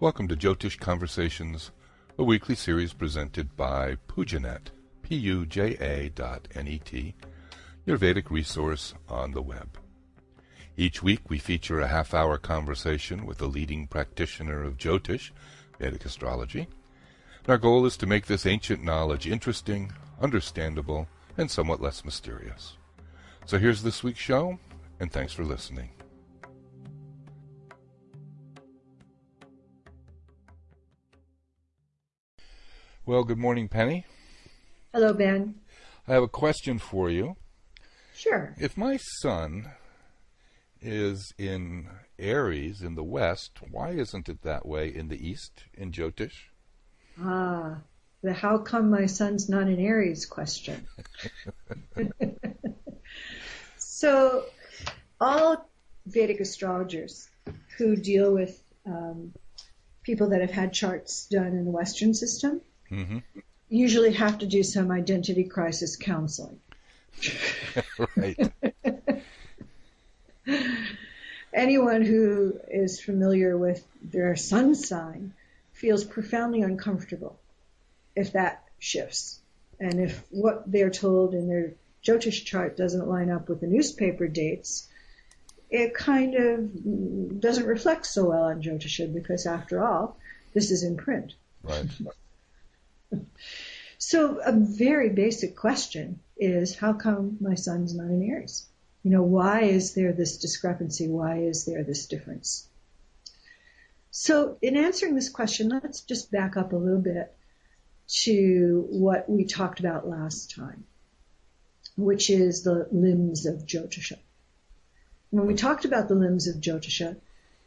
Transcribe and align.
Welcome 0.00 0.28
to 0.28 0.36
Jyotish 0.36 0.78
Conversations, 0.78 1.72
a 2.16 2.22
weekly 2.22 2.54
series 2.54 2.92
presented 2.92 3.56
by 3.56 3.96
Pujanet, 4.06 4.68
P-U-J-A 5.02 6.10
dot 6.10 6.46
N-E-T, 6.54 7.16
your 7.84 7.96
Vedic 7.96 8.30
resource 8.30 8.94
on 9.08 9.32
the 9.32 9.42
web. 9.42 9.76
Each 10.76 11.02
week 11.02 11.28
we 11.28 11.40
feature 11.40 11.80
a 11.80 11.88
half-hour 11.88 12.38
conversation 12.38 13.26
with 13.26 13.42
a 13.42 13.46
leading 13.46 13.88
practitioner 13.88 14.62
of 14.62 14.78
Jyotish, 14.78 15.32
Vedic 15.80 16.04
astrology. 16.04 16.68
And 17.40 17.48
our 17.48 17.58
goal 17.58 17.84
is 17.84 17.96
to 17.96 18.06
make 18.06 18.26
this 18.26 18.46
ancient 18.46 18.84
knowledge 18.84 19.26
interesting, 19.26 19.90
understandable, 20.20 21.08
and 21.36 21.50
somewhat 21.50 21.82
less 21.82 22.04
mysterious. 22.04 22.76
So 23.46 23.58
here's 23.58 23.82
this 23.82 24.04
week's 24.04 24.20
show, 24.20 24.60
and 25.00 25.10
thanks 25.10 25.32
for 25.32 25.42
listening. 25.44 25.90
Well, 33.08 33.24
good 33.24 33.38
morning, 33.38 33.68
Penny. 33.68 34.04
Hello, 34.92 35.14
Ben. 35.14 35.54
I 36.06 36.12
have 36.12 36.22
a 36.22 36.28
question 36.28 36.78
for 36.78 37.08
you. 37.08 37.36
Sure. 38.14 38.54
If 38.58 38.76
my 38.76 38.98
sun 38.98 39.70
is 40.82 41.32
in 41.38 41.88
Aries 42.18 42.82
in 42.82 42.96
the 42.96 43.02
west, 43.02 43.60
why 43.70 43.92
isn't 43.92 44.28
it 44.28 44.42
that 44.42 44.66
way 44.66 44.94
in 44.94 45.08
the 45.08 45.16
east 45.26 45.64
in 45.72 45.90
Jyotish? 45.90 46.50
Ah, 47.18 47.78
the 48.20 48.34
how 48.34 48.58
come 48.58 48.90
my 48.90 49.06
sun's 49.06 49.48
not 49.48 49.68
in 49.68 49.80
Aries 49.80 50.26
question. 50.26 50.86
so, 53.78 54.44
all 55.18 55.66
Vedic 56.04 56.40
astrologers 56.40 57.30
who 57.78 57.96
deal 57.96 58.34
with 58.34 58.62
um, 58.84 59.32
people 60.02 60.28
that 60.28 60.42
have 60.42 60.50
had 60.50 60.74
charts 60.74 61.26
done 61.30 61.54
in 61.56 61.64
the 61.64 61.70
Western 61.70 62.12
system 62.12 62.60
mm-hmm. 62.90 63.18
usually 63.68 64.12
have 64.12 64.38
to 64.38 64.46
do 64.46 64.62
some 64.62 64.90
identity 64.90 65.44
crisis 65.44 65.96
counseling. 65.96 66.60
right. 68.16 68.52
Anyone 71.52 72.02
who 72.02 72.58
is 72.68 73.00
familiar 73.00 73.56
with 73.56 73.84
their 74.02 74.36
sun 74.36 74.74
sign 74.74 75.32
feels 75.72 76.04
profoundly 76.04 76.62
uncomfortable 76.62 77.38
if 78.14 78.32
that 78.32 78.64
shifts. 78.78 79.40
And 79.80 80.00
if 80.00 80.24
what 80.30 80.70
they're 80.70 80.90
told 80.90 81.34
in 81.34 81.48
their 81.48 81.74
Jyotish 82.04 82.44
chart 82.44 82.76
doesn't 82.76 83.08
line 83.08 83.30
up 83.30 83.48
with 83.48 83.60
the 83.60 83.66
newspaper 83.66 84.26
dates, 84.28 84.88
it 85.70 85.94
kind 85.94 86.34
of 86.34 87.40
doesn't 87.40 87.66
reflect 87.66 88.06
so 88.06 88.26
well 88.26 88.44
on 88.44 88.62
Jyotisha 88.62 89.12
because 89.12 89.46
after 89.46 89.84
all, 89.84 90.16
this 90.54 90.70
is 90.70 90.82
in 90.82 90.96
print. 90.96 91.34
Right. 91.62 91.86
So 93.98 94.38
a 94.38 94.52
very 94.52 95.10
basic 95.10 95.56
question 95.56 96.20
is 96.36 96.76
how 96.76 96.92
come 96.92 97.36
my 97.40 97.54
sun's 97.54 97.94
not 97.94 98.06
an 98.06 98.22
Aries? 98.22 98.66
You 99.02 99.10
know, 99.10 99.22
why 99.22 99.62
is 99.62 99.94
there 99.94 100.12
this 100.12 100.38
discrepancy? 100.38 101.08
Why 101.08 101.38
is 101.38 101.64
there 101.64 101.84
this 101.84 102.06
difference? 102.06 102.68
So 104.10 104.56
in 104.62 104.76
answering 104.76 105.14
this 105.14 105.28
question, 105.28 105.68
let's 105.68 106.00
just 106.00 106.30
back 106.30 106.56
up 106.56 106.72
a 106.72 106.76
little 106.76 107.00
bit 107.00 107.34
to 108.24 108.86
what 108.90 109.28
we 109.28 109.44
talked 109.44 109.80
about 109.80 110.08
last 110.08 110.54
time, 110.54 110.84
which 111.96 112.30
is 112.30 112.62
the 112.62 112.88
limbs 112.90 113.46
of 113.46 113.66
Jyotisha. 113.66 114.18
When 115.30 115.46
we 115.46 115.54
talked 115.54 115.84
about 115.84 116.08
the 116.08 116.14
limbs 116.14 116.48
of 116.48 116.56
Jyotisha, 116.56 117.16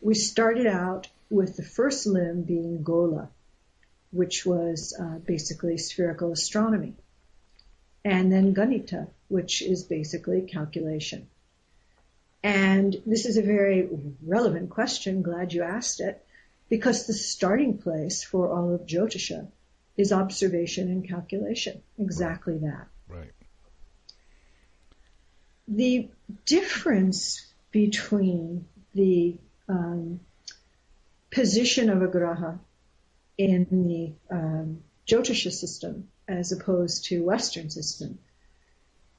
we 0.02 0.16
started 0.16 0.66
out 0.66 1.08
with 1.30 1.56
the 1.56 1.64
first 1.64 2.08
limb 2.08 2.42
being 2.42 2.81
Gola, 2.81 3.30
which 4.12 4.45
was 4.45 4.95
uh, 5.00 5.20
basically 5.26 5.78
spherical 5.78 6.31
astronomy. 6.31 6.94
And 8.03 8.31
then 8.31 8.53
Ganita, 8.53 9.08
which 9.28 9.62
is 9.62 9.84
basically 9.84 10.41
calculation. 10.41 11.28
And 12.44 12.96
this 13.06 13.25
is 13.25 13.38
a 13.38 13.44
very 13.44 13.88
relevant 14.25 14.69
question. 14.69 15.22
Glad 15.22 15.53
you 15.53 15.63
asked 15.63 16.00
it. 16.00 16.24
Because 16.69 17.06
the 17.06 17.13
starting 17.13 17.78
place 17.78 18.24
for 18.24 18.50
all 18.50 18.74
of 18.74 18.88
Jyotisha 18.88 19.47
is 19.97 20.12
observation 20.12 20.88
and 20.88 21.07
calculation. 21.07 21.81
Exactly 22.00 22.53
right. 22.53 22.62
that. 22.62 22.88
Right. 23.07 23.31
The 25.68 26.09
difference 26.46 27.46
between 27.72 28.66
the 28.96 29.36
um, 29.69 30.22
position 31.30 31.90
of 31.90 32.02
a 32.02 32.07
graha 32.07 32.59
in 33.50 33.68
the 33.69 34.13
um, 34.35 34.84
Jyotisha 35.07 35.52
system 35.52 36.09
as 36.28 36.52
opposed 36.52 37.06
to 37.06 37.24
Western 37.24 37.69
system 37.69 38.19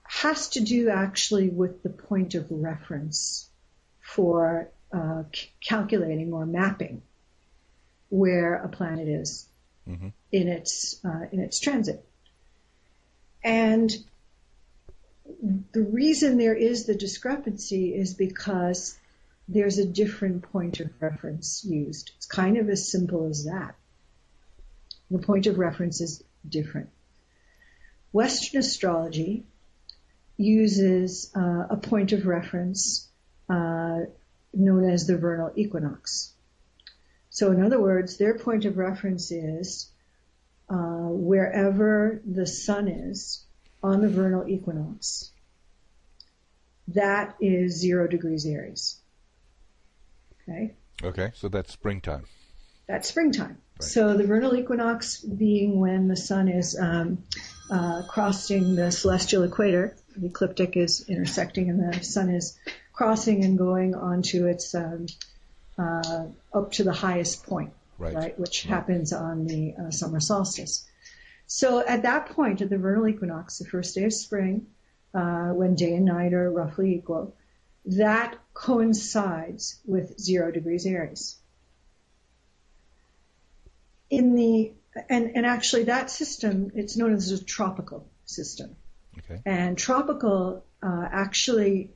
has 0.05 0.50
to 0.50 0.60
do 0.60 0.91
actually 0.91 1.49
with 1.49 1.83
the 1.83 1.91
point 1.91 2.34
of 2.34 2.47
reference 2.50 3.49
for 4.00 4.69
uh, 4.93 5.22
c- 5.34 5.50
calculating 5.61 6.32
or 6.32 6.47
mapping 6.47 7.03
where 8.11 8.56
a 8.56 8.69
planet 8.69 9.09
is 9.09 9.49
mm-hmm. 9.88 10.09
in 10.31 10.49
its 10.49 11.00
uh, 11.05 11.27
in 11.32 11.41
its 11.41 11.59
transit. 11.61 12.06
And 13.43 13.91
the 15.72 15.82
reason 15.82 16.37
there 16.37 16.55
is 16.55 16.84
the 16.84 16.94
discrepancy 16.94 17.94
is 17.94 18.15
because 18.15 18.97
there's 19.49 19.78
a 19.78 19.87
different 19.87 20.43
point 20.53 20.78
of 20.81 20.91
reference 21.00 21.65
used. 21.65 22.12
It's 22.16 22.27
kind 22.27 22.59
of 22.59 22.69
as 22.69 22.91
simple 22.91 23.28
as 23.28 23.44
that. 23.47 23.75
The 25.12 25.19
point 25.19 25.47
of 25.47 25.59
reference 25.59 26.00
is 26.00 26.25
different. 26.49 26.89
Western 28.12 28.61
astrology 28.61 29.45
uses 30.39 31.31
uh, 31.37 31.67
a 31.69 31.77
point 31.77 32.12
of 32.12 32.27
reference 32.27 33.09
uh, 33.49 34.00
known 34.55 34.89
as 34.89 35.06
the 35.06 35.19
vernal 35.19 35.53
equinox. 35.55 36.33
So, 37.28 37.53
in 37.53 37.62
other 37.62 37.78
words, 37.78 38.17
their 38.17 38.39
point 38.39 38.65
of 38.65 38.78
reference 38.78 39.31
is 39.31 39.91
uh, 40.71 41.09
wherever 41.09 42.23
the 42.25 42.47
sun 42.47 42.89
is 42.89 43.44
on 43.83 44.00
the 44.00 44.09
vernal 44.09 44.49
equinox. 44.49 45.31
That 46.89 47.37
is 47.41 47.79
zero 47.79 48.09
degrees 48.09 48.47
Aries. 48.47 48.99
Okay. 50.43 50.75
Okay, 51.03 51.33
so 51.34 51.49
that's 51.49 51.73
springtime. 51.73 52.25
That's 52.87 53.09
springtime. 53.09 53.62
So 53.81 54.16
the 54.16 54.25
vernal 54.25 54.55
equinox 54.56 55.21
being 55.21 55.81
when 55.81 56.09
the 56.09 56.16
sun 56.16 56.49
is 56.49 56.78
um, 56.78 57.25
uh, 57.71 58.03
crossing 58.09 58.77
the 58.77 58.93
celestial 58.93 59.43
equator, 59.43 59.97
the 60.16 60.27
ecliptic 60.27 60.77
is 60.77 61.09
intersecting, 61.09 61.69
and 61.71 61.93
the 61.93 62.05
sun 62.05 62.31
is 62.31 62.59
crossing 62.93 63.44
and 63.44 63.59
going 63.59 63.94
onto 63.94 64.47
its 64.47 64.75
um, 64.75 65.06
uh, 65.78 66.27
up 66.55 66.72
to 66.72 66.84
the 66.84 66.93
highest 66.93 67.47
point, 67.47 67.72
right? 67.99 68.15
right 68.15 68.38
which 68.38 68.65
right. 68.65 68.75
happens 68.75 69.12
on 69.12 69.47
the 69.47 69.75
uh, 69.75 69.91
summer 69.91 70.21
solstice. 70.21 70.87
So 71.47 71.84
at 71.87 72.03
that 72.03 72.27
point, 72.27 72.61
at 72.61 72.71
the 72.71 72.78
vernal 72.78 73.09
equinox, 73.09 73.59
the 73.59 73.65
first 73.65 73.94
day 73.94 74.05
of 74.05 74.12
spring, 74.12 74.66
uh, 75.15 75.49
when 75.49 75.75
day 75.75 75.94
and 75.94 76.05
night 76.05 76.32
are 76.32 76.50
roughly 76.50 76.94
equal, 76.94 77.34
that 77.84 78.38
coincides 78.55 79.81
with 79.84 80.19
zero 80.21 80.53
degrees 80.53 80.87
Aries 80.87 81.37
in 84.12 84.34
the 84.34 84.73
and 85.09 85.33
and 85.34 85.47
actually 85.47 85.84
that 85.84 86.11
system 86.11 86.71
it's 86.75 86.97
known 86.97 87.15
as 87.15 87.33
a 87.33 87.43
tropical 87.43 88.06
system. 88.27 88.77
Okay. 89.19 89.41
And 89.45 89.77
tropical 89.77 90.65
uh, 90.83 91.09
actually 91.11 91.91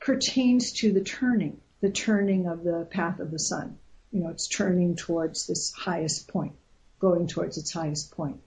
pertains 0.00 0.72
to 0.80 0.92
the 0.92 1.02
turning, 1.02 1.60
the 1.80 1.90
turning 1.90 2.46
of 2.46 2.64
the 2.64 2.86
path 2.90 3.20
of 3.20 3.30
the 3.30 3.38
sun. 3.38 3.78
You 4.10 4.20
know, 4.20 4.30
it's 4.30 4.48
turning 4.48 4.96
towards 4.96 5.46
this 5.46 5.72
highest 5.72 6.28
point, 6.28 6.54
going 6.98 7.26
towards 7.26 7.58
its 7.58 7.72
highest 7.72 8.12
point. 8.12 8.40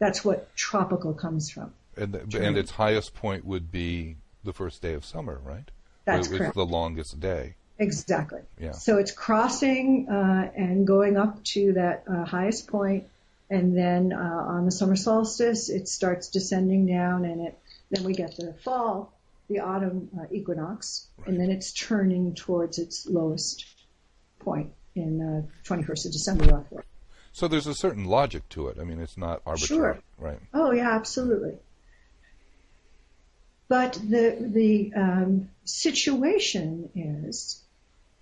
That's 0.00 0.24
what 0.24 0.54
tropical 0.56 1.14
comes 1.14 1.50
from. 1.50 1.72
And, 1.96 2.12
the, 2.12 2.44
and 2.44 2.56
its 2.56 2.72
highest 2.72 3.14
point 3.14 3.44
would 3.44 3.70
be 3.70 4.16
the 4.42 4.52
first 4.52 4.82
day 4.82 4.94
of 4.94 5.04
summer, 5.04 5.40
right? 5.44 5.70
That's 6.04 6.28
it 6.28 6.38
correct. 6.38 6.54
the 6.54 6.66
longest 6.66 7.20
day. 7.20 7.54
Exactly. 7.78 8.40
Yeah. 8.58 8.72
So 8.72 8.98
it's 8.98 9.10
crossing 9.10 10.08
uh, 10.08 10.50
and 10.54 10.86
going 10.86 11.16
up 11.16 11.42
to 11.44 11.72
that 11.74 12.04
uh, 12.08 12.24
highest 12.24 12.68
point, 12.68 13.04
and 13.50 13.76
then 13.76 14.12
uh, 14.12 14.16
on 14.16 14.64
the 14.64 14.70
summer 14.70 14.96
solstice, 14.96 15.68
it 15.68 15.88
starts 15.88 16.28
descending 16.28 16.86
down, 16.86 17.24
and 17.24 17.48
it 17.48 17.58
then 17.90 18.04
we 18.04 18.14
get 18.14 18.36
the 18.36 18.54
fall, 18.64 19.12
the 19.48 19.60
autumn 19.60 20.10
uh, 20.18 20.24
equinox, 20.30 21.06
right. 21.18 21.28
and 21.28 21.40
then 21.40 21.50
it's 21.50 21.72
turning 21.72 22.34
towards 22.34 22.78
its 22.78 23.06
lowest 23.06 23.66
point 24.40 24.72
in 24.94 25.48
21st 25.64 25.88
uh, 25.88 26.08
of 26.08 26.12
December, 26.12 26.44
roughly. 26.44 26.82
So 27.32 27.48
there's 27.48 27.66
a 27.66 27.74
certain 27.74 28.04
logic 28.04 28.48
to 28.50 28.68
it. 28.68 28.78
I 28.80 28.84
mean, 28.84 29.00
it's 29.00 29.16
not 29.16 29.42
arbitrary, 29.44 29.94
sure. 29.94 30.02
right? 30.18 30.38
Oh 30.52 30.70
yeah, 30.70 30.94
absolutely. 30.94 31.54
But 33.66 33.94
the 33.94 34.36
the 34.40 34.92
um, 34.94 35.50
situation 35.64 36.90
is 36.94 37.60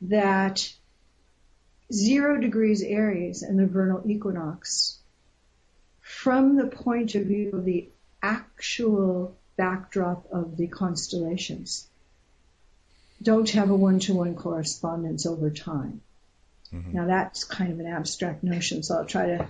that 0.02 0.72
zero 1.92 2.40
degrees 2.40 2.82
Aries 2.82 3.42
and 3.42 3.58
the 3.58 3.66
vernal 3.66 4.02
equinox 4.06 4.98
from 6.00 6.56
the 6.56 6.66
point 6.66 7.14
of 7.14 7.26
view 7.26 7.50
of 7.52 7.64
the 7.64 7.88
actual 8.22 9.36
backdrop 9.56 10.26
of 10.32 10.56
the 10.56 10.66
constellations 10.66 11.86
don't 13.22 13.50
have 13.50 13.70
a 13.70 13.76
one-to-one 13.76 14.34
correspondence 14.34 15.26
over 15.26 15.50
time. 15.50 16.00
Mm-hmm. 16.72 16.92
Now 16.92 17.06
that's 17.06 17.44
kind 17.44 17.72
of 17.72 17.78
an 17.78 17.86
abstract 17.86 18.42
notion, 18.42 18.82
so 18.82 18.96
I'll 18.96 19.04
try 19.04 19.26
to 19.26 19.48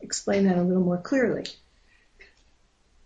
explain 0.00 0.44
that 0.44 0.56
a 0.56 0.62
little 0.62 0.82
more 0.82 0.98
clearly. 0.98 1.44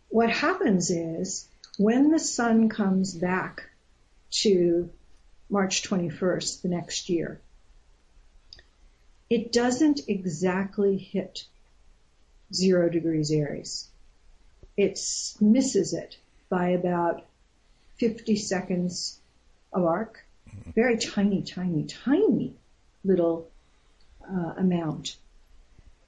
What 0.08 0.30
happens 0.30 0.90
is 0.90 1.48
when 1.78 2.10
the 2.10 2.18
sun 2.18 2.68
comes 2.68 3.14
back 3.14 3.70
to 4.42 4.90
March 5.52 5.82
21st 5.82 6.62
the 6.62 6.68
next 6.68 7.10
year, 7.10 7.38
it 9.28 9.52
doesn't 9.52 10.00
exactly 10.08 10.96
hit 10.96 11.44
zero 12.54 12.88
degrees 12.88 13.30
Aries. 13.30 13.86
It 14.78 14.98
misses 15.42 15.92
it 15.92 16.16
by 16.48 16.70
about 16.70 17.26
50 17.96 18.36
seconds 18.36 19.18
of 19.74 19.84
arc. 19.84 20.24
Very 20.74 20.96
tiny, 20.96 21.42
tiny, 21.42 21.84
tiny 21.84 22.54
little 23.04 23.46
uh, 24.26 24.54
amount. 24.56 25.16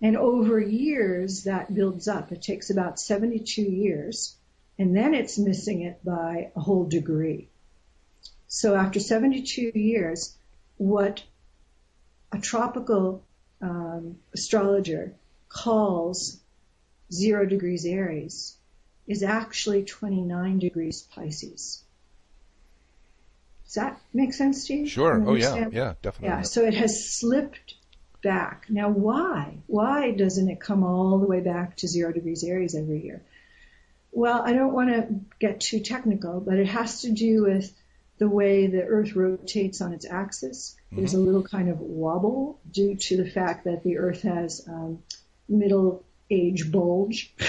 And 0.00 0.16
over 0.16 0.58
years, 0.58 1.44
that 1.44 1.74
builds 1.74 2.08
up. 2.08 2.32
It 2.32 2.40
takes 2.40 2.70
about 2.70 2.98
72 2.98 3.60
years, 3.60 4.34
and 4.78 4.96
then 4.96 5.12
it's 5.12 5.38
missing 5.38 5.82
it 5.82 6.02
by 6.02 6.50
a 6.56 6.60
whole 6.60 6.86
degree. 6.86 7.48
So 8.54 8.76
after 8.76 9.00
72 9.00 9.72
years, 9.74 10.36
what 10.76 11.24
a 12.30 12.38
tropical 12.38 13.24
um, 13.60 14.18
astrologer 14.32 15.16
calls 15.48 16.38
zero 17.12 17.46
degrees 17.46 17.84
Aries 17.84 18.56
is 19.08 19.24
actually 19.24 19.82
29 19.82 20.60
degrees 20.60 21.02
Pisces. 21.02 21.82
Does 23.64 23.74
that 23.74 24.00
make 24.12 24.32
sense 24.32 24.68
to 24.68 24.74
you? 24.74 24.86
Sure. 24.86 25.24
Oh 25.26 25.34
yeah, 25.34 25.68
yeah, 25.72 25.94
definitely. 26.00 26.28
Yeah. 26.28 26.42
So 26.42 26.64
it 26.64 26.74
has 26.74 27.12
slipped 27.12 27.74
back. 28.22 28.66
Now 28.68 28.88
why? 28.88 29.58
Why 29.66 30.12
doesn't 30.12 30.48
it 30.48 30.60
come 30.60 30.84
all 30.84 31.18
the 31.18 31.26
way 31.26 31.40
back 31.40 31.78
to 31.78 31.88
zero 31.88 32.12
degrees 32.12 32.44
Aries 32.44 32.76
every 32.76 33.02
year? 33.02 33.20
Well, 34.12 34.42
I 34.42 34.52
don't 34.52 34.72
want 34.72 34.90
to 34.90 35.08
get 35.40 35.58
too 35.58 35.80
technical, 35.80 36.38
but 36.38 36.54
it 36.54 36.68
has 36.68 37.00
to 37.00 37.10
do 37.10 37.42
with 37.42 37.74
the 38.18 38.28
way 38.28 38.66
the 38.66 38.82
Earth 38.82 39.14
rotates 39.14 39.80
on 39.80 39.92
its 39.92 40.06
axis. 40.06 40.76
Mm-hmm. 40.86 40.96
There's 40.96 41.14
a 41.14 41.18
little 41.18 41.42
kind 41.42 41.68
of 41.68 41.80
wobble 41.80 42.60
due 42.70 42.96
to 42.96 43.16
the 43.16 43.28
fact 43.28 43.64
that 43.64 43.82
the 43.82 43.98
Earth 43.98 44.22
has 44.22 44.66
um, 44.68 45.02
middle 45.48 46.04
age 46.30 46.70
bulge. 46.70 47.34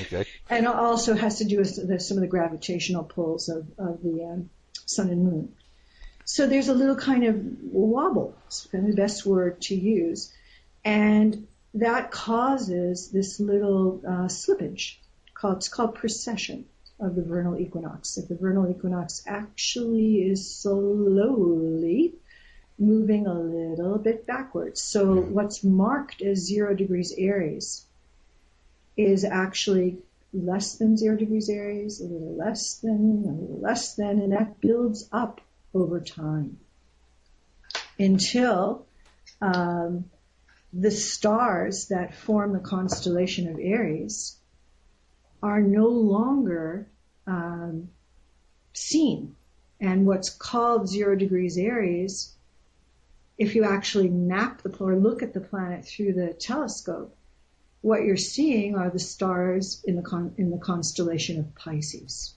Okay. 0.00 0.24
And 0.48 0.66
it 0.66 0.72
also 0.72 1.14
has 1.14 1.38
to 1.38 1.44
do 1.44 1.58
with 1.58 1.88
the, 1.88 2.00
some 2.00 2.16
of 2.16 2.22
the 2.22 2.28
gravitational 2.28 3.04
pulls 3.04 3.48
of, 3.48 3.66
of 3.78 4.02
the 4.02 4.24
um, 4.24 4.50
sun 4.86 5.10
and 5.10 5.24
moon. 5.24 5.54
So 6.24 6.46
there's 6.46 6.68
a 6.68 6.74
little 6.74 6.96
kind 6.96 7.24
of 7.24 7.36
wobble, 7.72 8.36
it's 8.46 8.66
kind 8.66 8.84
of 8.84 8.90
the 8.90 8.96
best 8.96 9.26
word 9.26 9.60
to 9.62 9.74
use. 9.74 10.32
And 10.84 11.48
that 11.74 12.10
causes 12.10 13.10
this 13.10 13.40
little 13.40 14.00
uh, 14.06 14.28
slippage. 14.28 14.96
Called, 15.34 15.56
it's 15.56 15.68
called 15.68 15.94
precession 15.94 16.66
of 17.00 17.14
the 17.14 17.22
vernal 17.22 17.58
equinox. 17.58 18.18
If 18.18 18.28
the 18.28 18.36
vernal 18.36 18.70
equinox 18.70 19.22
actually 19.26 20.22
is 20.22 20.54
slowly 20.54 22.14
moving 22.78 23.26
a 23.26 23.34
little 23.34 23.98
bit 23.98 24.26
backwards. 24.26 24.80
So 24.80 25.20
what's 25.20 25.62
marked 25.62 26.22
as 26.22 26.38
zero 26.38 26.74
degrees 26.74 27.12
Aries 27.16 27.84
is 28.96 29.24
actually 29.24 29.98
less 30.32 30.76
than 30.76 30.96
zero 30.96 31.16
degrees 31.16 31.48
Aries, 31.48 32.00
a 32.00 32.04
little 32.04 32.36
less 32.36 32.76
than, 32.76 33.24
a 33.26 33.32
little 33.32 33.60
less 33.60 33.94
than, 33.96 34.20
and 34.20 34.32
that 34.32 34.60
builds 34.60 35.08
up 35.12 35.40
over 35.74 36.00
time 36.00 36.58
until 37.98 38.86
um, 39.42 40.06
the 40.72 40.90
stars 40.90 41.88
that 41.88 42.14
form 42.14 42.52
the 42.52 42.60
constellation 42.60 43.48
of 43.48 43.58
Aries 43.60 44.36
are 45.42 45.60
no 45.60 45.86
longer 45.86 46.88
um, 47.26 47.88
seen. 48.72 49.36
And 49.80 50.06
what's 50.06 50.30
called 50.30 50.88
zero 50.88 51.16
degrees 51.16 51.56
Aries, 51.56 52.34
if 53.38 53.54
you 53.54 53.64
actually 53.64 54.08
map 54.08 54.62
the 54.62 54.76
or 54.78 54.94
look 54.96 55.22
at 55.22 55.32
the 55.32 55.40
planet 55.40 55.86
through 55.86 56.12
the 56.12 56.34
telescope, 56.34 57.16
what 57.80 58.04
you're 58.04 58.16
seeing 58.16 58.76
are 58.76 58.90
the 58.90 58.98
stars 58.98 59.82
in 59.86 59.96
the 59.96 60.02
con- 60.02 60.34
in 60.36 60.50
the 60.50 60.58
constellation 60.58 61.38
of 61.38 61.54
Pisces. 61.54 62.34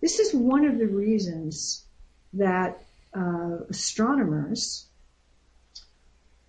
This 0.00 0.20
is 0.20 0.32
one 0.32 0.64
of 0.64 0.78
the 0.78 0.86
reasons 0.86 1.84
that 2.34 2.84
uh, 3.12 3.58
astronomers 3.68 4.86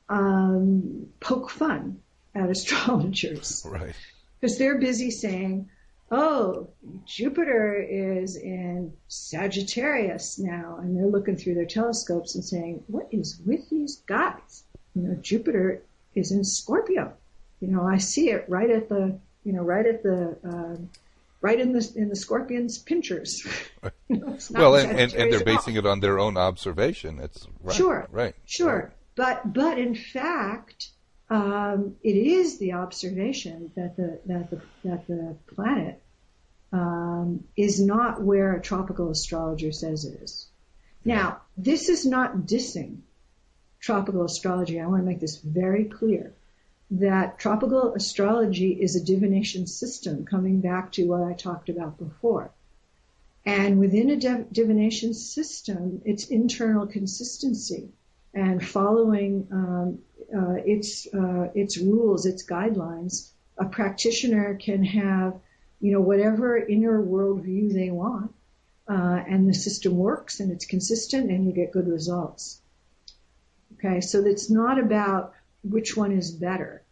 um, 0.07 1.07
poke 1.19 1.49
fun 1.49 2.01
at 2.35 2.49
astrologers, 2.51 3.65
right? 3.67 3.95
Because 4.39 4.57
they're 4.57 4.77
busy 4.77 5.11
saying, 5.11 5.69
"Oh, 6.11 6.69
Jupiter 7.05 7.75
is 7.75 8.35
in 8.35 8.93
Sagittarius 9.07 10.39
now," 10.39 10.79
and 10.81 10.95
they're 10.95 11.05
looking 11.05 11.35
through 11.35 11.55
their 11.55 11.65
telescopes 11.65 12.35
and 12.35 12.43
saying, 12.43 12.83
"What 12.87 13.07
is 13.11 13.39
with 13.45 13.69
these 13.69 13.97
guys?" 14.07 14.63
You 14.95 15.03
know, 15.03 15.15
Jupiter 15.15 15.81
is 16.15 16.31
in 16.31 16.43
Scorpio. 16.43 17.13
You 17.59 17.67
know, 17.67 17.83
I 17.83 17.97
see 17.97 18.29
it 18.29 18.45
right 18.47 18.69
at 18.69 18.89
the, 18.89 19.17
you 19.43 19.53
know, 19.53 19.63
right 19.63 19.85
at 19.85 20.03
the, 20.03 20.37
uh, 20.43 20.77
right 21.41 21.59
in 21.59 21.73
the 21.73 21.91
in 21.95 22.09
the 22.09 22.15
scorpion's 22.15 22.77
pinchers. 22.77 23.45
you 24.07 24.17
know, 24.17 24.37
well, 24.51 24.75
and, 24.75 24.97
and, 24.97 25.13
and, 25.13 25.31
they're 25.31 25.43
basing 25.43 25.75
it 25.75 25.85
on 25.85 25.99
their 25.99 26.19
own 26.19 26.37
observation. 26.37 27.19
It's 27.19 27.47
right, 27.61 27.75
sure, 27.75 28.07
right, 28.11 28.35
sure. 28.45 28.75
Right. 28.75 28.91
But 29.15 29.53
but 29.53 29.77
in 29.77 29.95
fact, 29.95 30.91
um, 31.29 31.95
it 32.01 32.15
is 32.15 32.57
the 32.57 32.73
observation 32.73 33.71
that 33.75 33.95
the 33.95 34.19
that 34.25 34.49
the 34.49 34.61
that 34.83 35.07
the 35.07 35.35
planet 35.53 36.01
um, 36.71 37.43
is 37.55 37.79
not 37.79 38.21
where 38.21 38.55
a 38.55 38.61
tropical 38.61 39.11
astrologer 39.11 39.71
says 39.71 40.05
it 40.05 40.21
is. 40.21 40.47
Now, 41.05 41.41
this 41.57 41.89
is 41.89 42.05
not 42.05 42.37
dissing 42.39 43.01
tropical 43.79 44.25
astrology. 44.25 44.79
I 44.79 44.87
want 44.87 45.01
to 45.01 45.05
make 45.05 45.19
this 45.19 45.37
very 45.37 45.85
clear 45.85 46.33
that 46.91 47.37
tropical 47.37 47.93
astrology 47.93 48.71
is 48.71 48.95
a 48.95 49.03
divination 49.03 49.67
system 49.67 50.25
coming 50.25 50.59
back 50.59 50.91
to 50.93 51.05
what 51.05 51.23
I 51.23 51.33
talked 51.33 51.69
about 51.69 51.97
before. 51.97 52.51
And 53.45 53.79
within 53.79 54.09
a 54.09 54.17
div- 54.17 54.51
divination 54.51 55.13
system, 55.13 56.01
it's 56.05 56.25
internal 56.25 56.87
consistency 56.87 57.89
and 58.33 58.65
following 58.65 59.47
um, 59.51 59.99
uh, 60.35 60.55
its 60.65 61.07
uh, 61.13 61.49
its 61.55 61.77
rules, 61.77 62.25
its 62.25 62.45
guidelines. 62.45 63.31
A 63.57 63.65
practitioner 63.65 64.55
can 64.55 64.83
have, 64.83 65.39
you 65.81 65.91
know, 65.91 66.01
whatever 66.01 66.57
inner 66.57 67.01
worldview 67.01 67.73
they 67.73 67.91
want, 67.91 68.33
uh, 68.87 69.23
and 69.27 69.47
the 69.49 69.53
system 69.53 69.97
works 69.97 70.39
and 70.39 70.51
it's 70.51 70.65
consistent, 70.65 71.29
and 71.29 71.45
you 71.45 71.51
get 71.51 71.71
good 71.71 71.87
results. 71.87 72.61
Okay, 73.73 74.01
so 74.01 74.25
it's 74.25 74.49
not 74.49 74.79
about 74.79 75.33
which 75.63 75.95
one 75.95 76.11
is 76.11 76.31
better. 76.31 76.83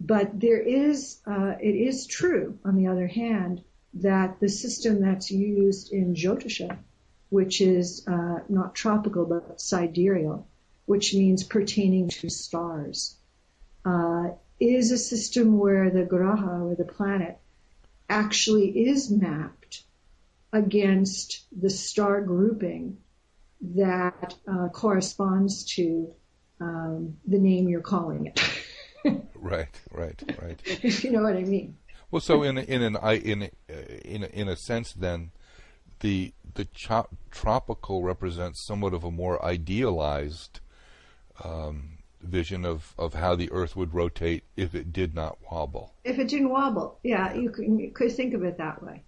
But 0.00 0.38
there 0.38 0.60
is, 0.60 1.20
uh, 1.26 1.54
it 1.60 1.74
is 1.74 2.06
true, 2.06 2.58
on 2.64 2.76
the 2.76 2.88
other 2.88 3.06
hand, 3.06 3.62
that 3.94 4.40
the 4.40 4.48
system 4.48 5.00
that's 5.00 5.30
used 5.30 5.92
in 5.92 6.14
Jyotisha, 6.14 6.76
which 7.30 7.60
is 7.60 8.06
uh, 8.06 8.40
not 8.48 8.74
tropical 8.74 9.24
but 9.24 9.60
sidereal, 9.60 10.46
which 10.86 11.14
means 11.14 11.42
pertaining 11.42 12.08
to 12.08 12.28
stars, 12.28 13.16
uh, 13.84 14.28
is 14.60 14.92
a 14.92 14.98
system 14.98 15.58
where 15.58 15.90
the 15.90 16.04
graha 16.04 16.70
or 16.70 16.74
the 16.74 16.84
planet 16.84 17.38
actually 18.08 18.86
is 18.86 19.10
mapped 19.10 19.82
against 20.52 21.44
the 21.60 21.70
star 21.70 22.20
grouping 22.20 22.98
that 23.60 24.34
uh, 24.46 24.68
corresponds 24.68 25.64
to 25.64 26.12
um, 26.60 27.16
the 27.26 27.38
name 27.38 27.68
you're 27.68 27.80
calling 27.80 28.26
it. 28.26 28.40
right, 29.34 29.80
right, 29.90 30.22
right. 30.40 30.60
if 30.64 31.02
you 31.02 31.10
know 31.10 31.22
what 31.22 31.36
I 31.36 31.42
mean. 31.42 31.76
Well, 32.10 32.20
so 32.20 32.42
in 32.44 32.58
in 32.58 32.82
an 32.82 32.96
in 32.96 33.50
in 33.68 34.22
in 34.22 34.48
a 34.48 34.54
sense, 34.54 34.92
then 34.92 35.32
the 36.00 36.32
the 36.54 36.66
cho- 36.66 37.08
tropical 37.30 38.02
represents 38.02 38.60
somewhat 38.60 38.94
of 38.94 39.02
a 39.02 39.10
more 39.10 39.44
idealized 39.44 40.60
um, 41.42 41.98
vision 42.20 42.64
of, 42.64 42.94
of 42.98 43.14
how 43.14 43.34
the 43.34 43.50
Earth 43.50 43.76
would 43.76 43.94
rotate 43.94 44.44
if 44.56 44.74
it 44.74 44.92
did 44.92 45.14
not 45.14 45.38
wobble. 45.50 45.94
If 46.04 46.18
it 46.18 46.28
didn't 46.28 46.50
wobble, 46.50 46.98
yeah, 47.02 47.34
you 47.34 47.50
could, 47.50 47.64
you 47.64 47.90
could 47.90 48.12
think 48.12 48.34
of 48.34 48.44
it 48.44 48.58
that 48.58 48.82
way. 48.82 49.02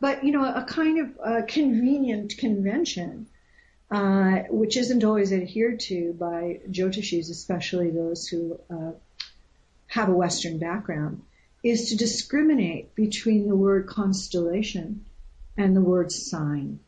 But 0.00 0.24
you 0.24 0.32
know, 0.32 0.44
a 0.44 0.64
kind 0.64 0.98
of 0.98 1.20
uh, 1.24 1.42
convenient 1.46 2.36
convention 2.38 3.28
uh, 3.92 4.44
which 4.48 4.78
isn't 4.78 5.04
always 5.04 5.34
adhered 5.34 5.78
to 5.78 6.14
by 6.14 6.60
Jyotishis, 6.70 7.30
especially 7.30 7.90
those 7.90 8.26
who 8.26 8.58
uh, 8.70 8.92
have 9.86 10.08
a 10.08 10.12
Western 10.12 10.58
background, 10.58 11.20
is 11.62 11.90
to 11.90 11.96
discriminate 11.96 12.94
between 12.94 13.46
the 13.46 13.54
word 13.54 13.86
constellation 13.86 15.04
and 15.58 15.76
the 15.76 15.82
word 15.82 16.10
sign. 16.10 16.80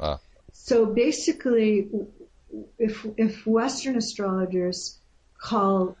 Ah. 0.00 0.18
So 0.52 0.84
basically, 0.84 1.88
if 2.78 3.06
if 3.16 3.46
Western 3.46 3.96
astrologers 3.96 4.98
call 5.38 5.96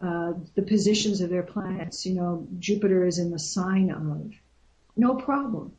uh, 0.00 0.32
the 0.54 0.62
positions 0.62 1.20
of 1.20 1.30
their 1.30 1.42
planets, 1.42 2.04
you 2.04 2.14
know, 2.14 2.46
Jupiter 2.58 3.06
is 3.06 3.18
in 3.18 3.30
the 3.30 3.38
sign 3.38 3.90
of, 3.90 4.32
no 4.96 5.14
problem. 5.14 5.72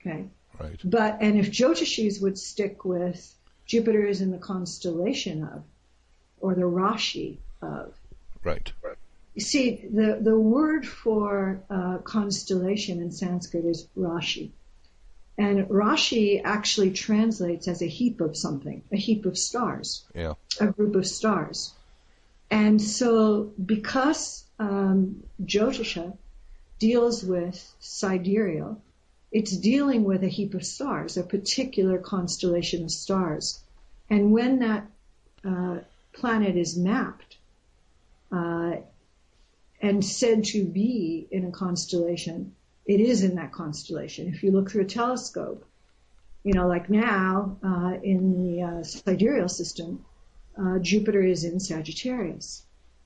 Okay. 0.00 0.26
Right. 0.58 0.80
But 0.84 1.18
and 1.20 1.38
if 1.38 1.50
Jyotishis 1.50 2.20
would 2.22 2.38
stick 2.38 2.84
with 2.84 3.34
Jupiter 3.66 4.06
is 4.06 4.20
in 4.20 4.30
the 4.30 4.38
constellation 4.38 5.42
of, 5.42 5.64
or 6.40 6.54
the 6.54 6.62
Rashi 6.62 7.38
of. 7.60 7.94
Right. 8.44 8.72
You 9.34 9.42
see, 9.42 9.84
the 9.92 10.18
the 10.20 10.38
word 10.38 10.86
for 10.86 11.60
uh, 11.68 11.98
constellation 11.98 13.02
in 13.02 13.10
Sanskrit 13.10 13.64
is 13.64 13.88
Rashi. 13.98 14.52
And 15.38 15.66
Rashi 15.68 16.40
actually 16.42 16.92
translates 16.92 17.68
as 17.68 17.82
a 17.82 17.86
heap 17.86 18.20
of 18.20 18.36
something, 18.36 18.82
a 18.90 18.96
heap 18.96 19.26
of 19.26 19.36
stars, 19.36 20.04
Yeah. 20.14 20.34
a 20.60 20.68
group 20.68 20.94
of 20.96 21.06
stars. 21.06 21.72
And 22.50 22.80
so 22.80 23.52
because 23.64 24.44
um, 24.58 25.22
Jyotisha 25.42 26.16
deals 26.78 27.22
with 27.22 27.74
sidereal, 27.80 28.80
it's 29.30 29.54
dealing 29.56 30.04
with 30.04 30.22
a 30.24 30.28
heap 30.28 30.54
of 30.54 30.64
stars, 30.64 31.16
a 31.16 31.22
particular 31.22 31.98
constellation 31.98 32.84
of 32.84 32.90
stars. 32.90 33.60
And 34.08 34.32
when 34.32 34.60
that 34.60 34.86
uh, 35.44 35.78
planet 36.12 36.56
is 36.56 36.76
mapped 36.78 37.36
uh, 38.32 38.76
and 39.82 40.04
said 40.04 40.44
to 40.44 40.64
be 40.64 41.26
in 41.30 41.44
a 41.44 41.50
constellation, 41.50 42.54
it 42.86 43.00
is 43.00 43.22
in 43.22 43.34
that 43.36 43.52
constellation. 43.52 44.32
If 44.32 44.42
you 44.42 44.52
look 44.52 44.70
through 44.70 44.82
a 44.82 44.86
telescope, 44.86 45.66
you 46.44 46.52
know, 46.52 46.68
like 46.68 46.88
now 46.88 47.58
uh, 47.64 47.94
in 48.02 48.32
the 48.40 48.62
uh, 48.62 48.82
sidereal 48.84 49.48
system, 49.48 50.04
uh, 50.56 50.78
Jupiter 50.78 51.20
is 51.20 51.44
in 51.44 51.58
Sagittarius. 51.58 52.62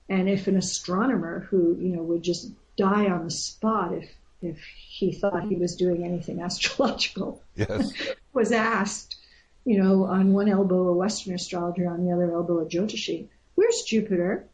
And 0.08 0.28
if 0.28 0.46
an 0.46 0.56
astronomer 0.56 1.40
who, 1.50 1.76
you 1.80 1.96
know, 1.96 2.02
would 2.02 2.22
just 2.22 2.50
die 2.76 3.06
on 3.06 3.24
the 3.24 3.30
spot 3.30 3.94
if, 3.94 4.10
if 4.42 4.58
he 4.62 5.12
thought 5.12 5.48
he 5.48 5.56
was 5.56 5.76
doing 5.76 6.04
anything 6.04 6.42
astrological 6.42 7.42
Yes. 7.56 7.92
was 8.32 8.52
asked, 8.52 9.16
you 9.64 9.82
know, 9.82 10.04
on 10.04 10.32
one 10.32 10.48
elbow 10.48 10.88
a 10.88 10.92
Western 10.92 11.34
astrologer, 11.34 11.88
on 11.88 12.04
the 12.04 12.12
other 12.12 12.32
elbow 12.32 12.60
a 12.60 12.66
Jyotishi, 12.66 13.28
where's 13.54 13.82
Jupiter? 13.82 14.46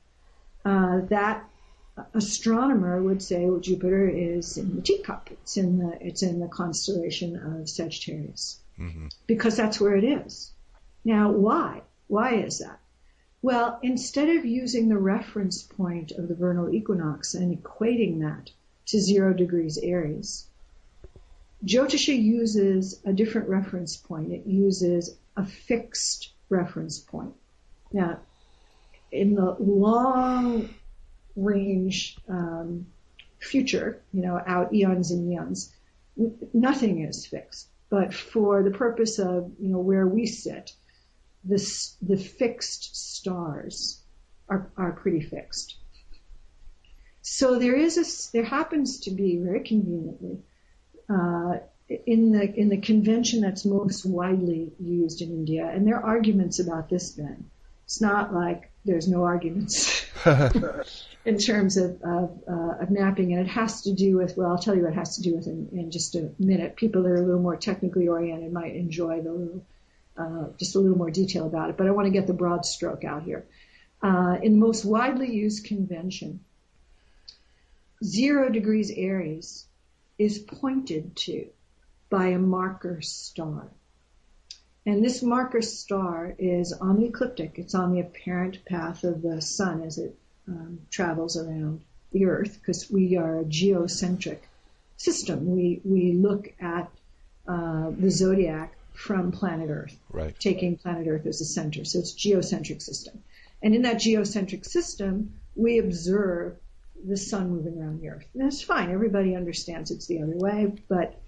Uh, 0.65 1.01
that 1.09 1.49
astronomer 2.15 3.03
would 3.03 3.23
say, 3.23 3.47
well, 3.47 3.61
Jupiter 3.61 4.09
is 4.09 4.57
in 4.57 4.77
the 4.77 4.83
teacup. 4.83 5.31
It's 5.31 5.57
in 5.57 5.79
the, 5.79 5.99
it's 6.01 6.23
in 6.23 6.41
the 6.41 6.49
constellation 6.49 7.37
of 7.37 7.69
Sagittarius. 7.69 8.61
hmm 8.77 9.07
Because 9.27 9.57
that's 9.57 9.81
where 9.81 9.97
it 9.97 10.05
is. 10.05 10.53
Now, 11.05 11.31
why? 11.31 11.83
Why 12.09 12.35
is 12.35 12.59
that? 12.59 12.79
Well, 13.43 13.79
instead 13.83 14.29
of 14.29 14.45
using 14.45 14.89
the 14.89 14.99
reference 14.99 15.63
point 15.63 16.11
of 16.13 16.29
the 16.29 16.35
vernal 16.35 16.75
equinox 16.75 17.35
and 17.35 17.57
equating 17.57 18.21
that 18.21 18.51
to 18.87 19.01
zero 19.01 19.33
degrees 19.33 19.79
Aries, 19.79 20.47
Jyotisha 21.65 22.21
uses 22.21 23.01
a 23.05 23.13
different 23.13 23.49
reference 23.49 23.97
point. 23.97 24.33
It 24.33 24.47
uses 24.47 25.17
a 25.37 25.45
fixed 25.47 26.33
reference 26.49 26.99
point. 26.99 27.35
Now, 27.93 28.21
in 29.13 29.35
the 29.35 29.57
long 29.59 30.69
range 31.37 32.19
um, 32.29 32.87
future, 33.39 34.03
you 34.13 34.23
know, 34.23 34.41
out 34.47 34.75
eons 34.75 35.11
and 35.11 35.33
eons, 35.33 35.73
nothing 36.53 37.03
is 37.03 37.27
fixed. 37.27 37.69
But 37.89 38.13
for 38.13 38.63
the 38.63 38.71
purpose 38.71 39.19
of, 39.19 39.53
you 39.61 39.69
know, 39.69 39.79
where 39.79 40.07
we 40.07 40.27
sit, 40.27 40.73
this, 41.45 41.97
the 42.03 42.17
fixed 42.17 42.97
stars 42.97 44.03
are, 44.49 44.71
are 44.77 44.93
pretty 44.93 45.21
fixed. 45.21 45.77
So 47.23 47.59
there 47.59 47.77
is 47.77 47.99
a, 47.99 48.33
there 48.33 48.45
happens 48.45 49.01
to 49.01 49.11
be 49.11 49.37
very 49.37 49.61
conveniently, 49.61 50.39
uh, 51.09 51.59
in 51.89 52.33
the, 52.33 52.53
in 52.53 52.69
the 52.69 52.79
convention 52.79 53.41
that's 53.41 53.65
most 53.65 54.05
widely 54.05 54.73
used 54.81 55.23
in 55.23 55.31
India, 55.31 55.69
and 55.69 55.87
there 55.87 55.97
are 55.97 56.17
arguments 56.17 56.59
about 56.59 56.89
this 56.89 57.13
then. 57.13 57.49
It's 57.85 58.01
not 58.01 58.35
like 58.35 58.73
there's 58.85 59.07
no 59.07 59.23
arguments 59.23 60.05
in 61.27 61.39
terms 61.39 61.77
of, 61.77 62.01
of, 62.03 62.39
uh, 62.49 62.83
of 62.83 62.89
mapping, 62.89 63.33
and 63.33 63.41
it 63.43 63.51
has 63.51 63.83
to 63.83 63.93
do 63.93 64.17
with, 64.17 64.37
well, 64.37 64.53
I'll 64.53 64.59
tell 64.59 64.77
you 64.77 64.83
what 64.85 64.93
it 64.93 64.97
has 64.97 65.17
to 65.17 65.23
do 65.23 65.35
with 65.35 65.49
in, 65.49 65.69
in 65.73 65.91
just 65.91 66.15
a 66.15 66.31
minute. 66.39 66.77
People 66.77 67.03
that 67.03 67.09
are 67.11 67.17
a 67.17 67.27
little 67.27 67.41
more 67.41 67.57
technically 67.57 68.07
oriented 68.07 68.53
might 68.53 68.77
enjoy 68.77 69.21
the 69.21 69.33
little, 69.33 69.67
uh, 70.17 70.45
just 70.57 70.77
a 70.77 70.79
little 70.79 70.97
more 70.97 71.11
detail 71.11 71.47
about 71.47 71.69
it, 71.69 71.77
but 71.77 71.89
I 71.89 71.91
want 71.91 72.07
to 72.07 72.13
get 72.13 72.29
the 72.29 72.33
broad 72.33 72.65
stroke 72.65 73.03
out 73.03 73.25
here. 73.25 73.45
Uh, 74.01 74.37
in 74.41 74.53
the 74.53 74.67
most 74.67 74.85
widely 74.85 75.35
used 75.35 75.65
convention, 75.65 76.45
zero 78.05 78.49
degrees 78.49 78.93
Aries 78.95 79.67
is 80.19 80.39
pointed 80.39 81.17
to 81.17 81.49
by 82.09 82.29
a 82.29 82.39
marker 82.39 83.01
star. 83.03 83.67
And 84.87 85.05
this 85.05 85.25
marker 85.25 85.61
star 85.61 86.37
is 86.39 86.73
on 86.73 87.01
the 87.01 87.07
ecliptic. 87.07 87.59
It's 87.59 87.75
on 87.75 87.93
the 87.93 88.01
apparent 88.01 88.65
path 88.65 89.03
of 89.03 89.23
the 89.23 89.43
sun 89.43 89.83
as 89.83 89.99
it 89.99 90.17
um, 90.49 90.81
travels 90.91 91.37
around 91.37 91.83
the 92.13 92.27
Earth, 92.27 92.59
because 92.61 92.91
we 92.91 93.17
are 93.17 93.41
a 93.41 93.45
geocentric 93.45 94.41
system. 94.97 95.51
We 95.51 95.81
we 95.85 96.13
look 96.13 96.53
at 96.61 96.91
uh, 97.49 97.91
the 97.91 98.11
zodiac 98.11 98.75
from 98.93 99.31
planet 99.33 99.69
Earth, 99.71 99.97
Right. 100.11 100.39
taking 100.41 100.77
planet 100.77 101.07
Earth 101.07 101.27
as 101.27 101.39
the 101.41 101.45
center. 101.45 101.85
So 101.85 101.99
it's 101.99 102.13
geocentric 102.13 102.81
system. 102.81 103.23
And 103.63 103.75
in 103.75 103.83
that 103.83 103.99
geocentric 103.99 104.65
system, 104.65 105.35
we 105.55 105.79
observe 105.79 106.57
the 107.07 107.17
sun 107.17 107.51
moving 107.51 107.79
around 107.79 108.01
the 108.01 108.09
Earth. 108.09 108.27
And 108.35 108.45
that's 108.45 108.63
fine. 108.63 108.91
Everybody 108.91 109.37
understands 109.37 109.91
it's 109.91 110.07
the 110.07 110.23
other 110.23 110.37
way, 110.37 110.73
but 110.89 111.21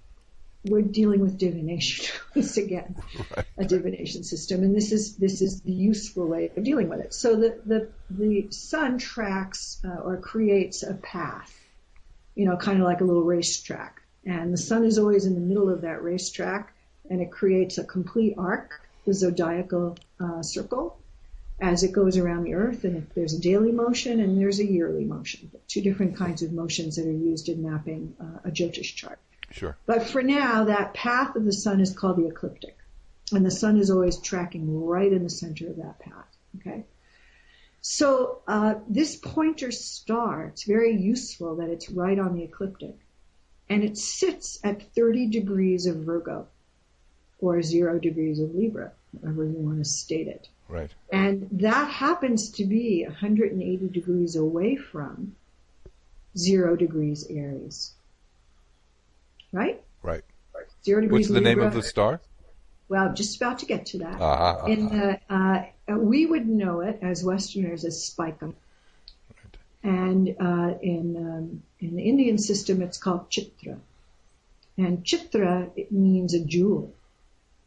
we're 0.64 0.82
dealing 0.82 1.20
with 1.20 1.38
divination 1.38 2.06
once 2.34 2.56
again, 2.56 2.96
Right. 3.36 3.46
a 3.56 3.64
divination 3.64 4.24
system, 4.24 4.62
and 4.62 4.74
this 4.74 4.92
is 4.92 5.16
this 5.16 5.40
is 5.40 5.62
the 5.62 5.72
useful 5.72 6.26
way 6.28 6.50
of 6.56 6.64
dealing 6.64 6.88
with 6.88 7.00
it. 7.00 7.14
So 7.14 7.36
the 7.36 7.60
the 7.64 7.92
the 8.10 8.50
sun 8.50 8.98
tracks 8.98 9.80
uh, 9.84 10.00
or 10.02 10.18
creates 10.18 10.82
a 10.82 10.94
path, 10.94 11.52
you 12.34 12.46
know, 12.46 12.56
kind 12.56 12.80
of 12.80 12.84
like 12.84 13.00
a 13.00 13.04
little 13.04 13.24
racetrack, 13.24 14.02
and 14.24 14.52
the 14.52 14.58
sun 14.58 14.84
is 14.84 14.98
always 14.98 15.24
in 15.26 15.34
the 15.34 15.40
middle 15.40 15.70
of 15.70 15.82
that 15.82 16.02
racetrack, 16.02 16.74
and 17.08 17.20
it 17.20 17.30
creates 17.30 17.78
a 17.78 17.84
complete 17.84 18.34
arc, 18.38 18.80
the 19.06 19.14
zodiacal 19.14 19.96
uh, 20.20 20.42
circle, 20.42 20.98
as 21.60 21.82
it 21.82 21.92
goes 21.92 22.16
around 22.18 22.44
the 22.44 22.54
Earth. 22.54 22.84
And 22.84 23.06
there's 23.14 23.34
a 23.34 23.40
daily 23.40 23.72
motion 23.72 24.20
and 24.20 24.38
there's 24.40 24.60
a 24.60 24.66
yearly 24.66 25.04
motion, 25.04 25.50
two 25.68 25.80
different 25.82 26.16
kinds 26.16 26.42
of 26.42 26.52
motions 26.52 26.96
that 26.96 27.06
are 27.06 27.12
used 27.12 27.48
in 27.48 27.62
mapping 27.62 28.14
uh, 28.20 28.48
a 28.48 28.50
Jyotish 28.50 28.94
chart. 28.94 29.18
Sure. 29.50 29.76
But 29.86 30.06
for 30.06 30.22
now, 30.22 30.64
that 30.64 30.94
path 30.94 31.36
of 31.36 31.44
the 31.44 31.52
sun 31.52 31.80
is 31.80 31.96
called 31.96 32.16
the 32.16 32.26
ecliptic. 32.26 32.76
And 33.32 33.44
the 33.44 33.50
sun 33.50 33.78
is 33.78 33.90
always 33.90 34.18
tracking 34.18 34.84
right 34.84 35.12
in 35.12 35.22
the 35.22 35.30
center 35.30 35.68
of 35.68 35.76
that 35.76 35.98
path. 35.98 36.36
Okay? 36.58 36.84
So, 37.80 38.40
uh, 38.46 38.76
this 38.88 39.16
pointer 39.16 39.70
star, 39.70 40.46
it's 40.46 40.64
very 40.64 40.96
useful 40.96 41.56
that 41.56 41.70
it's 41.70 41.90
right 41.90 42.18
on 42.18 42.34
the 42.34 42.42
ecliptic. 42.42 42.96
And 43.68 43.84
it 43.84 43.98
sits 43.98 44.58
at 44.64 44.94
30 44.94 45.28
degrees 45.28 45.86
of 45.86 45.96
Virgo, 45.96 46.48
or 47.38 47.62
zero 47.62 47.98
degrees 47.98 48.40
of 48.40 48.54
Libra, 48.54 48.92
however 49.22 49.44
you 49.44 49.58
want 49.58 49.78
to 49.78 49.84
state 49.84 50.26
it. 50.26 50.48
Right. 50.68 50.90
And 51.12 51.48
that 51.52 51.90
happens 51.90 52.50
to 52.52 52.64
be 52.64 53.04
180 53.04 53.88
degrees 53.88 54.36
away 54.36 54.76
from 54.76 55.36
zero 56.36 56.76
degrees 56.76 57.26
Aries. 57.28 57.92
Right? 59.52 59.82
Right. 60.02 60.22
Zero 60.84 61.00
degrees 61.00 61.28
What's 61.28 61.34
the 61.34 61.40
name 61.40 61.58
Libra. 61.58 61.68
of 61.68 61.74
the 61.74 61.82
star? 61.82 62.20
Well, 62.88 63.12
just 63.12 63.36
about 63.36 63.58
to 63.60 63.66
get 63.66 63.86
to 63.86 63.98
that. 63.98 64.20
Ah, 64.20 64.64
In 64.66 64.86
ah. 64.86 64.90
the, 64.90 65.94
uh, 65.94 65.98
we 65.98 66.26
would 66.26 66.48
know 66.48 66.80
it 66.80 66.98
as 67.02 67.22
Westerners 67.24 67.84
as 67.84 68.02
Spica. 68.02 68.52
And 69.82 70.28
uh, 70.40 70.74
in 70.82 71.16
um, 71.16 71.62
in 71.78 71.96
the 71.96 72.02
Indian 72.02 72.38
system, 72.38 72.82
it's 72.82 72.98
called 72.98 73.30
chitra. 73.30 73.78
And 74.76 75.04
chitra 75.04 75.70
it 75.76 75.92
means 75.92 76.34
a 76.34 76.44
jewel, 76.44 76.92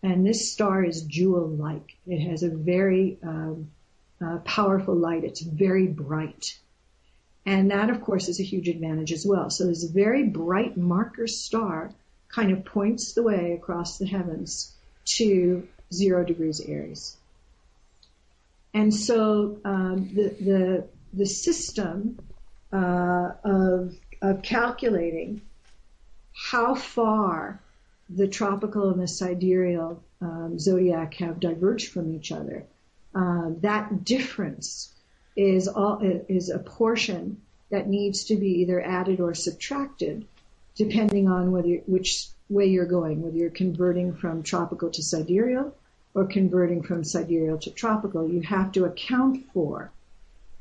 and 0.03 0.25
this 0.25 0.51
star 0.51 0.83
is 0.83 1.03
jewel-like. 1.03 1.95
It 2.07 2.19
has 2.29 2.43
a 2.43 2.49
very 2.49 3.17
um, 3.23 3.71
uh, 4.23 4.37
powerful 4.39 4.95
light. 4.95 5.23
It's 5.23 5.41
very 5.41 5.87
bright, 5.87 6.57
and 7.45 7.71
that, 7.71 7.89
of 7.89 8.01
course, 8.01 8.27
is 8.27 8.39
a 8.39 8.43
huge 8.43 8.67
advantage 8.67 9.11
as 9.11 9.25
well. 9.25 9.49
So 9.49 9.67
this 9.67 9.83
very 9.83 10.23
bright 10.23 10.77
marker 10.77 11.27
star 11.27 11.91
kind 12.29 12.51
of 12.51 12.65
points 12.65 13.13
the 13.13 13.23
way 13.23 13.53
across 13.53 13.97
the 13.97 14.05
heavens 14.05 14.73
to 15.17 15.67
zero 15.91 16.23
degrees 16.23 16.61
Aries. 16.61 17.17
And 18.73 18.93
so 18.93 19.57
um, 19.65 20.09
the, 20.13 20.29
the, 20.39 20.87
the 21.13 21.25
system 21.25 22.19
uh, 22.71 23.31
of, 23.43 23.95
of 24.21 24.41
calculating 24.43 25.41
how 26.33 26.75
far 26.75 27.59
the 28.09 28.27
tropical 28.27 28.91
and 28.91 29.01
the 29.01 29.07
sidereal 29.07 30.01
um, 30.21 30.57
zodiac 30.59 31.15
have 31.15 31.39
diverged 31.39 31.91
from 31.91 32.15
each 32.15 32.31
other. 32.31 32.65
Uh, 33.13 33.49
that 33.59 34.05
difference 34.05 34.93
is 35.41 36.49
a 36.49 36.59
portion 36.59 37.41
that 37.69 37.87
needs 37.87 38.25
to 38.25 38.35
be 38.35 38.61
either 38.61 38.81
added 38.81 39.19
or 39.19 39.33
subtracted, 39.33 40.25
depending 40.75 41.27
on 41.27 41.51
whether 41.51 41.75
which 41.85 42.27
way 42.49 42.65
you're 42.65 42.85
going, 42.85 43.21
whether 43.21 43.37
you're 43.37 43.49
converting 43.49 44.13
from 44.13 44.43
tropical 44.43 44.89
to 44.89 45.01
sidereal 45.01 45.73
or 46.13 46.25
converting 46.25 46.83
from 46.83 47.03
sidereal 47.03 47.57
to 47.57 47.71
tropical. 47.71 48.27
You 48.27 48.41
have 48.41 48.73
to 48.73 48.85
account 48.85 49.45
for 49.53 49.91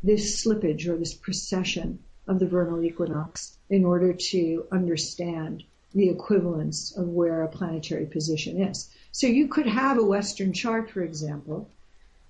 this 0.03 0.45
slippage 0.45 0.87
or 0.87 0.97
this 0.97 1.15
precession 1.15 1.99
of 2.29 2.39
the 2.39 2.47
vernal 2.47 2.83
equinox 2.83 3.57
in 3.69 3.85
order 3.85 4.13
to 4.13 4.67
understand 4.71 5.65
the 5.93 6.09
equivalence 6.09 6.97
of 6.97 7.09
where 7.09 7.43
a 7.43 7.49
planetary 7.49 8.07
position 8.07 8.63
is. 8.63 8.89
So 9.11 9.27
you 9.27 9.49
could 9.49 9.67
have 9.67 9.99
a 9.99 10.05
Western 10.05 10.53
chart, 10.53 10.91
for 10.91 11.03
example, 11.03 11.69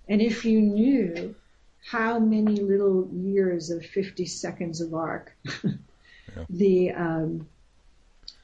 and 0.08 0.22
if 0.22 0.46
you 0.46 0.62
knew 0.62 1.34
how 1.84 2.18
many 2.18 2.56
little 2.60 3.08
years 3.12 3.70
of 3.70 3.84
50 3.84 4.26
seconds 4.26 4.80
of 4.80 4.94
arc 4.94 5.32
yeah. 5.64 6.44
the 6.48 6.92
um, 6.92 7.48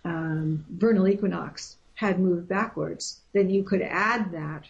um, 0.05 0.65
vernal 0.71 1.09
equinox 1.09 1.77
had 1.95 2.21
moved 2.21 2.49
backwards, 2.49 3.21
then 3.33 3.51
you 3.51 3.65
could 3.65 3.83
add 3.83 4.33
that 4.33 4.65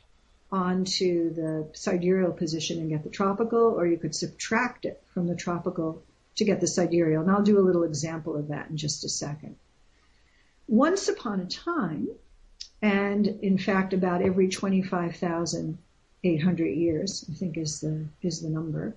onto 0.50 1.34
the 1.34 1.68
sidereal 1.74 2.32
position 2.32 2.78
and 2.78 2.88
get 2.88 3.02
the 3.02 3.10
tropical, 3.10 3.58
or 3.58 3.86
you 3.86 3.98
could 3.98 4.14
subtract 4.14 4.84
it 4.84 5.02
from 5.12 5.26
the 5.26 5.34
tropical 5.34 6.02
to 6.36 6.44
get 6.44 6.60
the 6.60 6.66
sidereal. 6.66 7.20
And 7.22 7.30
I'll 7.30 7.42
do 7.42 7.58
a 7.58 7.66
little 7.66 7.82
example 7.82 8.36
of 8.36 8.48
that 8.48 8.70
in 8.70 8.76
just 8.76 9.04
a 9.04 9.08
second. 9.08 9.56
Once 10.68 11.08
upon 11.08 11.40
a 11.40 11.46
time, 11.46 12.08
and 12.80 13.26
in 13.26 13.58
fact 13.58 13.92
about 13.92 14.22
every 14.22 14.48
25,800 16.22 16.66
years, 16.66 17.24
I 17.30 17.34
think 17.34 17.56
is 17.56 17.80
the, 17.80 18.06
is 18.22 18.40
the 18.40 18.48
number, 18.48 18.94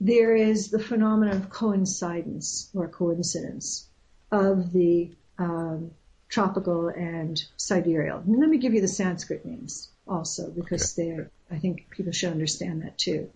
there 0.00 0.34
is 0.34 0.70
the 0.70 0.78
phenomenon 0.78 1.36
of 1.36 1.50
coincidence 1.50 2.70
or 2.74 2.88
coincidence 2.88 3.86
of 4.30 4.72
the 4.72 5.10
um, 5.38 5.92
tropical 6.28 6.88
and 6.88 7.42
sidereal. 7.56 8.18
And 8.18 8.40
let 8.40 8.48
me 8.48 8.58
give 8.58 8.74
you 8.74 8.80
the 8.80 8.88
Sanskrit 8.88 9.44
names 9.44 9.88
also 10.08 10.50
because 10.50 10.98
okay. 10.98 11.10
they're, 11.10 11.30
I 11.50 11.58
think 11.58 11.90
people 11.90 12.12
should 12.12 12.32
understand 12.32 12.82
that 12.82 12.98
too. 12.98 13.30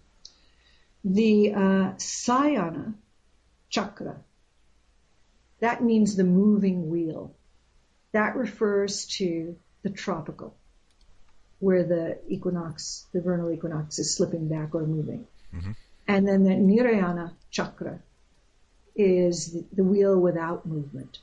The 1.04 1.52
uh, 1.54 1.92
Sayana 1.98 2.94
chakra, 3.70 4.16
that 5.60 5.84
means 5.84 6.16
the 6.16 6.24
moving 6.24 6.90
wheel. 6.90 7.32
That 8.12 8.34
refers 8.34 9.06
to 9.18 9.56
the 9.82 9.90
tropical, 9.90 10.56
where 11.58 11.84
the 11.84 12.18
equinox, 12.28 13.06
the 13.12 13.20
vernal 13.20 13.50
equinox 13.50 13.98
is 13.98 14.14
slipping 14.14 14.48
back 14.48 14.74
or 14.74 14.86
moving. 14.86 15.26
Mm-hmm. 15.54 15.72
And 16.08 16.28
then 16.28 16.44
the 16.44 16.54
Nirayana 16.54 17.34
chakra 17.50 18.00
is 18.94 19.52
the, 19.52 19.64
the 19.72 19.84
wheel 19.84 20.18
without 20.18 20.66
movement. 20.66 21.18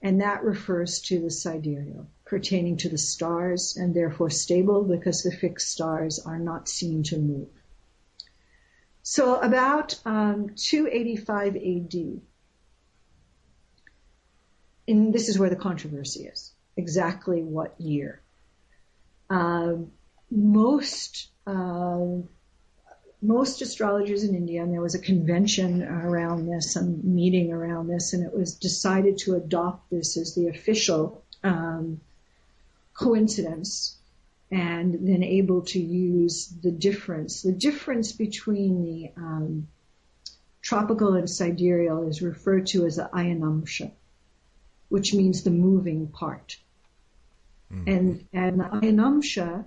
And 0.00 0.20
that 0.20 0.44
refers 0.44 1.00
to 1.02 1.20
the 1.20 1.30
sidereal, 1.30 2.06
pertaining 2.24 2.76
to 2.78 2.88
the 2.88 2.98
stars 2.98 3.76
and 3.76 3.94
therefore 3.94 4.30
stable 4.30 4.84
because 4.84 5.22
the 5.22 5.32
fixed 5.32 5.70
stars 5.70 6.20
are 6.20 6.38
not 6.38 6.68
seen 6.68 7.02
to 7.04 7.18
move. 7.18 7.48
So 9.02 9.40
about 9.40 9.98
um, 10.04 10.50
285 10.54 11.56
AD, 11.56 12.20
and 14.86 15.12
this 15.12 15.28
is 15.28 15.38
where 15.38 15.50
the 15.50 15.56
controversy 15.56 16.26
is. 16.26 16.52
Exactly 16.76 17.42
what 17.42 17.74
year? 17.80 18.20
Um, 19.30 19.92
most 20.30 21.28
uh, 21.46 22.22
most 23.20 23.62
astrologers 23.62 24.22
in 24.22 24.34
India, 24.34 24.62
and 24.62 24.72
there 24.72 24.80
was 24.80 24.94
a 24.94 25.00
convention 25.00 25.82
around 25.82 26.46
this, 26.46 26.72
some 26.72 27.00
meeting 27.02 27.52
around 27.52 27.88
this, 27.88 28.12
and 28.12 28.24
it 28.24 28.32
was 28.32 28.54
decided 28.54 29.18
to 29.18 29.34
adopt 29.34 29.90
this 29.90 30.16
as 30.16 30.34
the 30.34 30.48
official 30.48 31.24
um, 31.42 32.00
coincidence, 32.94 33.96
and 34.50 35.08
then 35.08 35.22
able 35.22 35.62
to 35.62 35.80
use 35.80 36.46
the 36.62 36.70
difference. 36.70 37.42
The 37.42 37.52
difference 37.52 38.12
between 38.12 38.84
the 38.84 39.10
um, 39.16 39.68
tropical 40.62 41.14
and 41.14 41.28
sidereal 41.28 42.08
is 42.08 42.22
referred 42.22 42.68
to 42.68 42.86
as 42.86 42.96
the 42.96 43.10
ayanamsha, 43.12 43.90
which 44.88 45.12
means 45.12 45.42
the 45.42 45.50
moving 45.50 46.06
part. 46.06 46.56
Mm-hmm. 47.72 47.88
And 47.88 48.26
and 48.32 48.60
the 48.60 48.64
ayanamsha, 48.64 49.64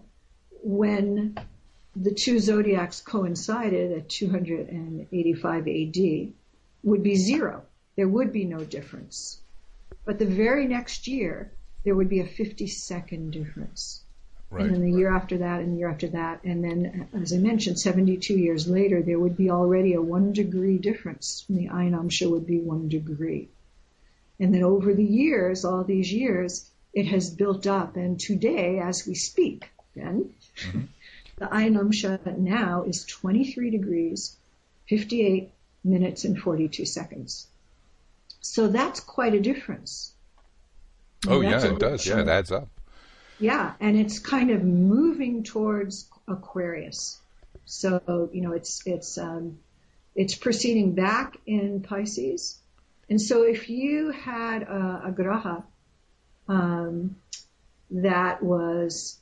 when 0.64 1.36
the 1.96 2.14
two 2.14 2.40
zodiacs 2.40 3.02
coincided 3.02 3.92
at 3.92 4.10
285 4.10 5.68
AD 5.68 6.34
would 6.84 7.04
be 7.04 7.16
zero. 7.16 7.64
There 7.96 8.08
would 8.08 8.32
be 8.32 8.46
no 8.46 8.64
difference. 8.64 9.42
But 10.06 10.18
the 10.18 10.26
very 10.26 10.68
next 10.68 11.08
year, 11.08 11.52
there 11.84 11.96
would 11.96 12.10
be 12.10 12.22
a 12.22 12.26
50 12.26 12.68
second 12.68 13.32
difference. 13.32 14.04
Right. 14.50 14.66
And 14.66 14.76
then 14.76 14.82
the 14.82 14.98
year 14.98 15.14
after 15.14 15.38
that, 15.40 15.62
and 15.62 15.74
the 15.74 15.80
year 15.80 15.90
after 15.90 16.08
that, 16.10 16.44
and 16.44 16.64
then, 16.64 17.08
as 17.14 17.34
I 17.34 17.38
mentioned, 17.38 17.80
72 17.80 18.38
years 18.38 18.68
later, 18.68 19.02
there 19.02 19.20
would 19.20 19.38
be 19.38 19.50
already 19.50 19.94
a 19.94 20.02
one 20.02 20.34
degree 20.34 20.78
difference. 20.78 21.46
And 21.48 21.58
the 21.58 21.68
Ayanamsha 21.68 22.30
would 22.30 22.48
be 22.48 22.60
one 22.60 22.90
degree. 22.90 23.50
And 24.40 24.54
then 24.54 24.64
over 24.64 24.94
the 24.94 25.06
years, 25.06 25.64
all 25.64 25.84
these 25.84 26.12
years, 26.12 26.70
it 26.94 27.08
has 27.08 27.30
built 27.30 27.68
up. 27.68 27.96
And 27.96 28.20
today, 28.20 28.80
as 28.80 29.06
we 29.08 29.16
speak, 29.16 29.70
then, 29.96 30.34
mm-hmm. 30.58 30.82
The 31.42 31.48
Ayanamsha 31.48 32.38
now 32.38 32.84
is 32.84 33.04
23 33.04 33.72
degrees, 33.72 34.38
58 34.88 35.50
minutes 35.84 36.24
and 36.24 36.38
42 36.38 36.86
seconds. 36.86 37.48
So 38.42 38.68
that's 38.68 39.00
quite 39.00 39.34
a 39.34 39.40
difference. 39.40 40.14
Oh 41.28 41.42
yeah, 41.42 41.66
it 41.66 41.80
does. 41.80 42.06
Yeah, 42.06 42.20
it 42.20 42.28
adds 42.28 42.52
up. 42.52 42.68
Yeah, 43.40 43.74
and 43.80 43.98
it's 43.98 44.20
kind 44.20 44.52
of 44.52 44.64
moving 44.64 45.44
towards 45.44 46.08
Aquarius. 46.28 47.20
So 47.66 48.30
you 48.32 48.42
know, 48.42 48.52
it's 48.52 48.86
it's 48.86 49.18
um, 49.18 49.58
it's 50.14 50.36
proceeding 50.36 50.94
back 50.94 51.38
in 51.48 51.82
Pisces, 51.82 52.60
and 53.10 53.20
so 53.20 53.42
if 53.42 53.68
you 53.68 54.12
had 54.12 54.62
a, 54.62 55.06
a 55.08 55.12
graha 55.12 55.64
um, 56.52 57.16
that 57.92 58.44
was 58.44 59.18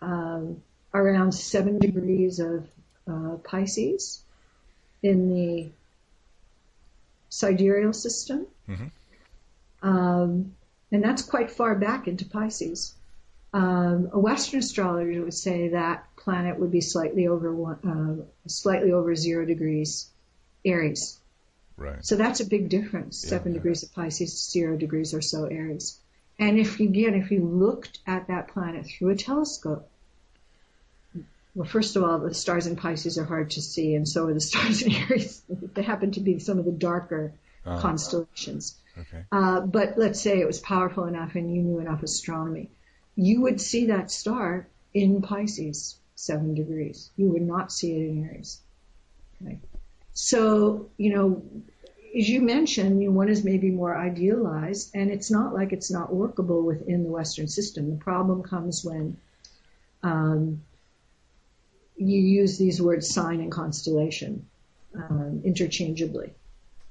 um, 0.00 0.62
around 0.92 1.32
seven 1.32 1.78
degrees 1.80 2.38
of 2.38 2.68
uh, 3.10 3.36
Pisces 3.42 4.22
in 5.02 5.34
the 5.34 5.70
sidereal 7.28 7.92
system. 7.92 8.46
Mm-hmm. 8.68 9.88
Um, 9.88 10.54
and 10.92 11.02
that's 11.02 11.22
quite 11.22 11.50
far 11.50 11.74
back 11.74 12.06
into 12.06 12.24
Pisces. 12.24 12.94
Um, 13.52 14.10
a 14.12 14.18
Western 14.18 14.60
astrologer 14.60 15.22
would 15.22 15.34
say 15.34 15.68
that 15.68 16.06
planet 16.16 16.58
would 16.58 16.70
be 16.70 16.80
slightly 16.80 17.26
over 17.26 17.52
one, 17.52 17.78
uh, 17.84 18.48
slightly 18.48 18.92
over 18.92 19.14
zero 19.16 19.44
degrees 19.44 20.08
Aries. 20.64 21.18
Right. 21.76 22.04
So 22.04 22.14
that's 22.14 22.40
a 22.40 22.46
big 22.46 22.68
difference. 22.68 23.24
Yeah, 23.24 23.30
Seven 23.30 23.52
yeah. 23.52 23.58
degrees 23.58 23.82
of 23.82 23.92
Pisces, 23.92 24.50
zero 24.50 24.76
degrees 24.76 25.14
or 25.14 25.20
so 25.20 25.46
Aries. 25.46 25.98
And 26.38 26.58
if 26.58 26.80
again, 26.80 27.14
if 27.14 27.30
you 27.30 27.44
looked 27.44 28.00
at 28.06 28.28
that 28.28 28.48
planet 28.48 28.86
through 28.86 29.10
a 29.10 29.16
telescope, 29.16 29.88
well, 31.54 31.68
first 31.68 31.94
of 31.94 32.02
all, 32.02 32.18
the 32.18 32.34
stars 32.34 32.66
in 32.66 32.74
Pisces 32.74 33.16
are 33.16 33.24
hard 33.24 33.50
to 33.52 33.62
see, 33.62 33.94
and 33.94 34.08
so 34.08 34.26
are 34.26 34.34
the 34.34 34.40
stars 34.50 34.82
in 34.82 34.92
Aries. 34.92 35.42
they 35.48 35.82
happen 35.82 36.10
to 36.12 36.20
be 36.20 36.38
some 36.40 36.58
of 36.58 36.64
the 36.64 36.72
darker 36.72 37.32
uh, 37.64 37.80
constellations. 37.80 38.76
Okay. 38.98 39.24
Uh, 39.30 39.60
but 39.60 39.96
let's 39.96 40.20
say 40.20 40.40
it 40.40 40.46
was 40.46 40.60
powerful 40.60 41.04
enough 41.04 41.34
and 41.34 41.54
you 41.54 41.62
knew 41.62 41.80
enough 41.80 42.02
astronomy. 42.02 42.70
You 43.16 43.42
would 43.42 43.60
see 43.60 43.86
that 43.86 44.10
star 44.10 44.68
in 44.92 45.22
Pisces, 45.22 45.96
seven 46.14 46.54
degrees. 46.54 47.10
You 47.16 47.30
would 47.30 47.42
not 47.42 47.72
see 47.72 47.92
it 47.92 48.10
in 48.10 48.24
Aries. 48.28 48.60
Okay. 49.42 49.58
So, 50.12 50.90
you 50.96 51.14
know, 51.14 51.42
as 52.16 52.28
you 52.28 52.40
mentioned, 52.40 53.02
you 53.02 53.08
know, 53.08 53.16
one 53.16 53.28
is 53.28 53.44
maybe 53.44 53.70
more 53.70 53.96
idealized, 53.96 54.90
and 54.94 55.10
it's 55.10 55.30
not 55.30 55.52
like 55.52 55.72
it's 55.72 55.90
not 55.90 56.14
workable 56.14 56.62
within 56.62 57.02
the 57.02 57.10
Western 57.10 57.48
system. 57.48 57.90
The 57.90 57.96
problem 57.96 58.42
comes 58.42 58.84
when 58.84 59.16
um, 60.02 60.62
you 61.96 62.20
use 62.20 62.58
these 62.58 62.80
words 62.80 63.12
sign 63.12 63.40
and 63.40 63.50
constellation 63.50 64.46
um, 64.94 65.42
interchangeably. 65.44 66.32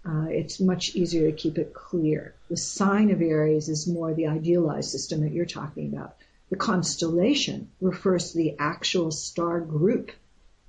Uh, 0.06 0.26
it's 0.30 0.60
much 0.60 0.96
easier 0.96 1.32
to 1.32 1.38
keep 1.38 1.58
it 1.58 1.74
clear. 1.74 2.34
The 2.50 2.58
sign 2.58 3.10
of 3.12 3.22
Aries 3.22 3.70
is 3.70 3.88
more 3.88 4.14
the 4.14 4.28
idealized 4.28 4.90
system 4.90 5.22
that 5.22 5.32
you're 5.32 5.46
talking 5.46 5.94
about. 5.94 6.16
the 6.50 6.58
constellation 6.58 7.72
refers 7.82 8.32
to 8.32 8.38
the 8.38 8.56
actual 8.60 9.10
star 9.10 9.60
group 9.60 10.12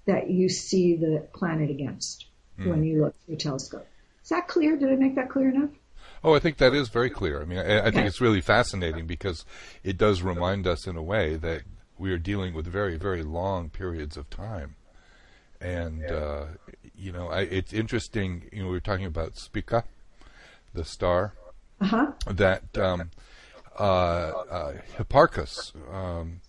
that 0.07 0.31
you 0.31 0.49
see 0.49 0.97
the 0.97 1.27
planet 1.35 1.69
against 1.69 2.25
mm. 2.59 2.69
when 2.69 2.85
you 2.85 3.03
look 3.03 3.15
through 3.21 3.35
a 3.35 3.39
telescope. 3.39 3.87
Is 4.25 4.31
that 4.31 4.49
clear? 4.49 4.77
Did 4.77 4.91
I 4.91 4.97
make 4.97 5.15
that 5.17 5.29
clear 5.29 5.51
enough? 5.51 5.71
Oh, 6.25 6.35
I 6.35 6.39
think 6.39 6.57
that 6.57 6.75
is 6.75 6.89
very 6.89 7.11
clear. 7.11 7.43
I 7.43 7.45
mean, 7.45 7.59
I, 7.59 7.87
I 7.87 7.91
think 7.91 8.07
it's 8.07 8.23
really 8.23 8.41
fascinating 8.41 9.07
because 9.07 9.45
it 9.83 9.99
does 9.99 10.23
remind 10.23 10.67
us 10.67 10.87
in 10.87 10.97
a 10.97 11.03
way 11.03 11.37
that 11.37 11.63
we 11.99 12.11
are 12.11 12.19
dealing 12.19 12.55
with 12.55 12.67
very, 12.67 12.97
very 12.97 13.23
long 13.23 13.69
periods 13.69 14.17
of 14.17 14.31
time. 14.31 14.77
And, 15.61 16.05
uh, 16.07 16.45
you 16.97 17.13
know, 17.13 17.29
I, 17.29 17.43
it's 17.43 17.75
interesting, 17.75 18.49
you 18.51 18.63
know, 18.63 18.69
we 18.69 18.73
were 18.73 18.81
talking 18.81 19.05
about 19.05 19.37
Spica, 19.37 19.85
the 20.73 20.85
star, 20.85 21.35
uh-huh. 21.83 22.13
that 22.27 22.79
um, 22.79 23.11
uh, 23.79 23.83
uh, 23.83 24.73
Hipparchus 24.97 25.73
um, 25.93 26.41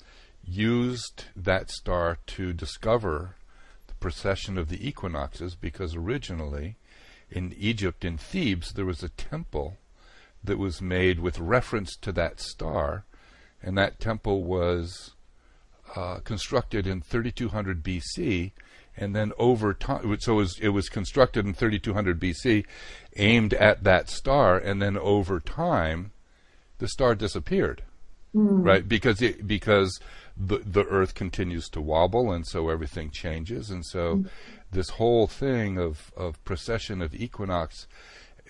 used 0.46 1.26
that 1.36 1.70
star 1.70 2.20
to 2.28 2.54
discover 2.54 3.36
the 3.88 3.96
precession 3.96 4.58
of 4.58 4.70
the 4.70 4.88
equinoxes 4.88 5.56
because 5.56 5.96
originally 5.96 6.78
in 7.30 7.54
Egypt, 7.58 8.06
in 8.06 8.18
Thebes, 8.18 8.74
there 8.74 8.86
was 8.86 9.04
a 9.04 9.10
temple 9.10 9.78
that 10.44 10.58
was 10.58 10.82
made 10.82 11.20
with 11.20 11.40
reference 11.40 11.96
to 11.98 12.12
that 12.14 12.40
star, 12.40 13.06
and 13.62 13.78
that 13.78 14.00
temple 14.00 14.44
was 14.44 15.12
uh, 15.96 16.20
constructed 16.20 16.86
in 16.86 17.02
3200 17.02 17.84
BC, 17.84 18.52
and 18.98 19.16
then 19.16 19.34
over 19.38 19.74
time, 19.74 20.18
so 20.20 20.34
it 20.34 20.36
was, 20.36 20.60
it 20.60 20.70
was 20.70 20.90
constructed 20.90 21.46
in 21.46 21.54
3200 21.54 22.20
BC, 22.20 22.66
aimed 23.18 23.54
at 23.56 23.84
that 23.84 24.10
star, 24.10 24.58
and 24.58 24.82
then 24.82 24.98
over 24.98 25.40
time, 25.40 26.12
the 26.78 26.88
star 26.88 27.16
disappeared, 27.16 27.84
mm. 28.34 28.66
right? 28.66 28.88
Because 28.88 29.22
it, 29.22 29.48
because 29.48 30.00
the 30.38 30.60
the 30.60 30.84
Earth 30.86 31.16
continues 31.16 31.70
to 31.70 31.82
wobble, 31.82 32.32
and 32.32 32.46
so 32.46 32.70
everything 32.70 33.10
changes, 33.10 33.70
and 33.70 33.86
so 33.86 34.18
mm 34.18 34.30
this 34.76 34.90
whole 34.90 35.26
thing 35.26 35.80
of, 35.80 36.12
of 36.16 36.44
precession 36.44 37.02
of 37.02 37.16
equinox, 37.16 37.88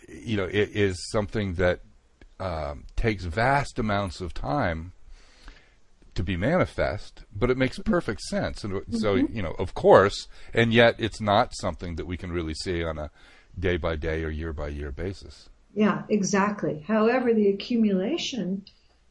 you 0.09 0.35
know, 0.35 0.45
it 0.45 0.71
is 0.73 1.09
something 1.11 1.53
that 1.53 1.79
um, 2.39 2.83
takes 2.95 3.23
vast 3.23 3.79
amounts 3.79 4.19
of 4.19 4.33
time 4.33 4.91
to 6.15 6.23
be 6.23 6.35
manifest, 6.35 7.23
but 7.33 7.49
it 7.49 7.57
makes 7.57 7.77
perfect 7.79 8.21
sense. 8.21 8.63
And 8.63 8.73
mm-hmm. 8.73 8.97
so, 8.97 9.15
you 9.15 9.41
know, 9.41 9.55
of 9.59 9.73
course, 9.73 10.27
and 10.53 10.73
yet 10.73 10.95
it's 10.97 11.21
not 11.21 11.55
something 11.55 11.95
that 11.95 12.07
we 12.07 12.17
can 12.17 12.31
really 12.31 12.53
see 12.55 12.83
on 12.83 12.97
a 12.97 13.11
day 13.57 13.77
by 13.77 13.95
day 13.95 14.23
or 14.23 14.29
year 14.29 14.51
by 14.51 14.69
year 14.69 14.91
basis. 14.91 15.49
Yeah, 15.73 16.03
exactly. 16.09 16.83
However, 16.87 17.33
the 17.33 17.49
accumulation 17.49 18.63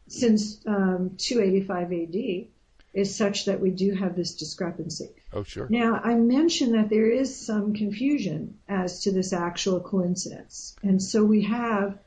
since 0.08 0.60
um, 0.66 1.16
285 1.18 1.92
AD 1.92 2.46
is 2.94 3.16
such 3.16 3.46
that 3.46 3.60
we 3.60 3.70
do 3.70 3.92
have 3.92 4.14
this 4.14 4.34
discrepancy. 4.34 5.10
Oh, 5.32 5.42
sure. 5.42 5.66
Now, 5.68 6.00
I 6.02 6.14
mentioned 6.14 6.74
that 6.74 6.88
there 6.88 7.10
is 7.10 7.44
some 7.44 7.74
confusion 7.74 8.58
as 8.68 9.02
to 9.02 9.12
this 9.12 9.32
actual 9.32 9.80
coincidence. 9.80 10.76
And 10.82 11.02
so 11.02 11.24
we 11.24 11.42
have, 11.42 11.98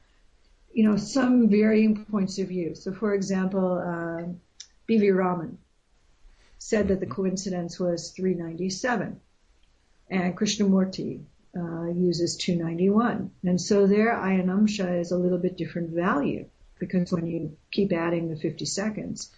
you 0.74 0.90
know, 0.90 0.96
some 0.96 1.50
varying 1.50 2.06
points 2.06 2.40
of 2.40 2.48
view. 2.48 2.74
So, 2.74 2.94
for 2.94 3.14
example, 3.14 3.78
uh, 3.78 4.32
B.V. 4.86 5.12
Raman 5.12 5.58
said 6.58 6.88
that 6.88 7.02
the 7.02 7.06
coincidence 7.06 7.78
was 7.80 8.12
397, 8.12 9.20
and 10.10 10.38
Krishnamurti 10.38 11.24
uh, 11.56 11.88
uses 11.88 12.38
291. 12.38 13.32
And 13.44 13.60
so 13.60 13.88
their 13.88 14.16
Ayanamsha 14.16 15.02
is 15.02 15.12
a 15.12 15.18
little 15.18 15.38
bit 15.38 15.58
different 15.58 15.90
value 15.90 16.46
because 16.80 17.12
when 17.12 17.26
you 17.26 17.58
keep 17.72 17.92
adding 17.92 18.30
the 18.30 18.36
50 18.36 18.66
seconds, 18.66 19.32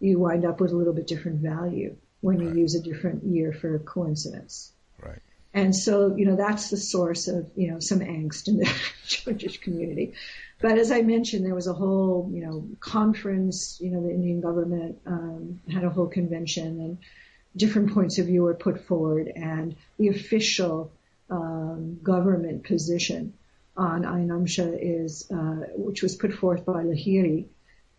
you 0.00 0.18
wind 0.18 0.44
up 0.44 0.60
with 0.60 0.72
a 0.72 0.76
little 0.76 0.92
bit 0.92 1.06
different 1.06 1.40
value 1.40 1.96
when 2.20 2.40
you 2.40 2.48
right. 2.48 2.56
use 2.56 2.74
a 2.74 2.82
different 2.82 3.24
year 3.24 3.52
for 3.52 3.78
coincidence. 3.78 4.72
Right. 5.02 5.20
And 5.54 5.74
so, 5.74 6.14
you 6.14 6.26
know, 6.26 6.36
that's 6.36 6.68
the 6.68 6.76
source 6.76 7.28
of, 7.28 7.50
you 7.56 7.70
know, 7.70 7.80
some 7.80 8.00
angst 8.00 8.48
in 8.48 8.58
the 8.58 8.64
Jyotish 9.06 9.62
community. 9.62 10.12
But 10.60 10.78
as 10.78 10.90
I 10.90 11.02
mentioned, 11.02 11.44
there 11.44 11.54
was 11.54 11.66
a 11.66 11.72
whole, 11.72 12.30
you 12.32 12.44
know, 12.44 12.68
conference, 12.80 13.78
you 13.80 13.90
know, 13.90 14.02
the 14.02 14.10
Indian 14.10 14.40
government 14.40 14.98
um, 15.06 15.60
had 15.70 15.84
a 15.84 15.90
whole 15.90 16.08
convention 16.08 16.80
and 16.80 16.98
different 17.56 17.94
points 17.94 18.18
of 18.18 18.26
view 18.26 18.42
were 18.42 18.54
put 18.54 18.86
forward 18.86 19.32
and 19.34 19.76
the 19.98 20.08
official 20.08 20.92
um, 21.30 21.98
government 22.02 22.64
position 22.64 23.32
on 23.76 24.02
Ayanamsha 24.02 24.78
is, 24.80 25.30
uh, 25.30 25.66
which 25.74 26.02
was 26.02 26.16
put 26.16 26.32
forth 26.32 26.64
by 26.64 26.84
Lahiri, 26.84 27.46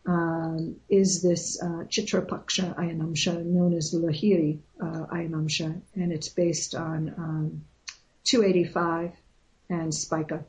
um, 0.07 0.77
is 0.89 1.21
this 1.21 1.61
uh, 1.61 1.83
Chitrapaksha 1.89 2.75
Ayanamsha 2.75 3.43
known 3.45 3.73
as 3.73 3.91
the 3.91 3.99
Lahiri 3.99 4.59
uh, 4.81 5.05
Ayanamsha, 5.13 5.81
and 5.95 6.13
it's 6.13 6.29
based 6.29 6.75
on 6.75 7.13
um, 7.17 7.65
285 8.23 9.11
and 9.69 9.93
Spica, 9.93 10.45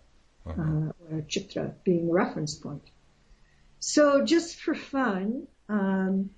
uh-huh. 0.46 0.62
uh, 0.62 1.14
or 1.16 1.22
Chitra 1.22 1.74
being 1.82 2.06
the 2.06 2.12
reference 2.12 2.54
point. 2.54 2.84
So 3.80 4.24
just 4.24 4.56
for 4.56 4.74
fun, 4.74 5.48
um, 5.68 6.30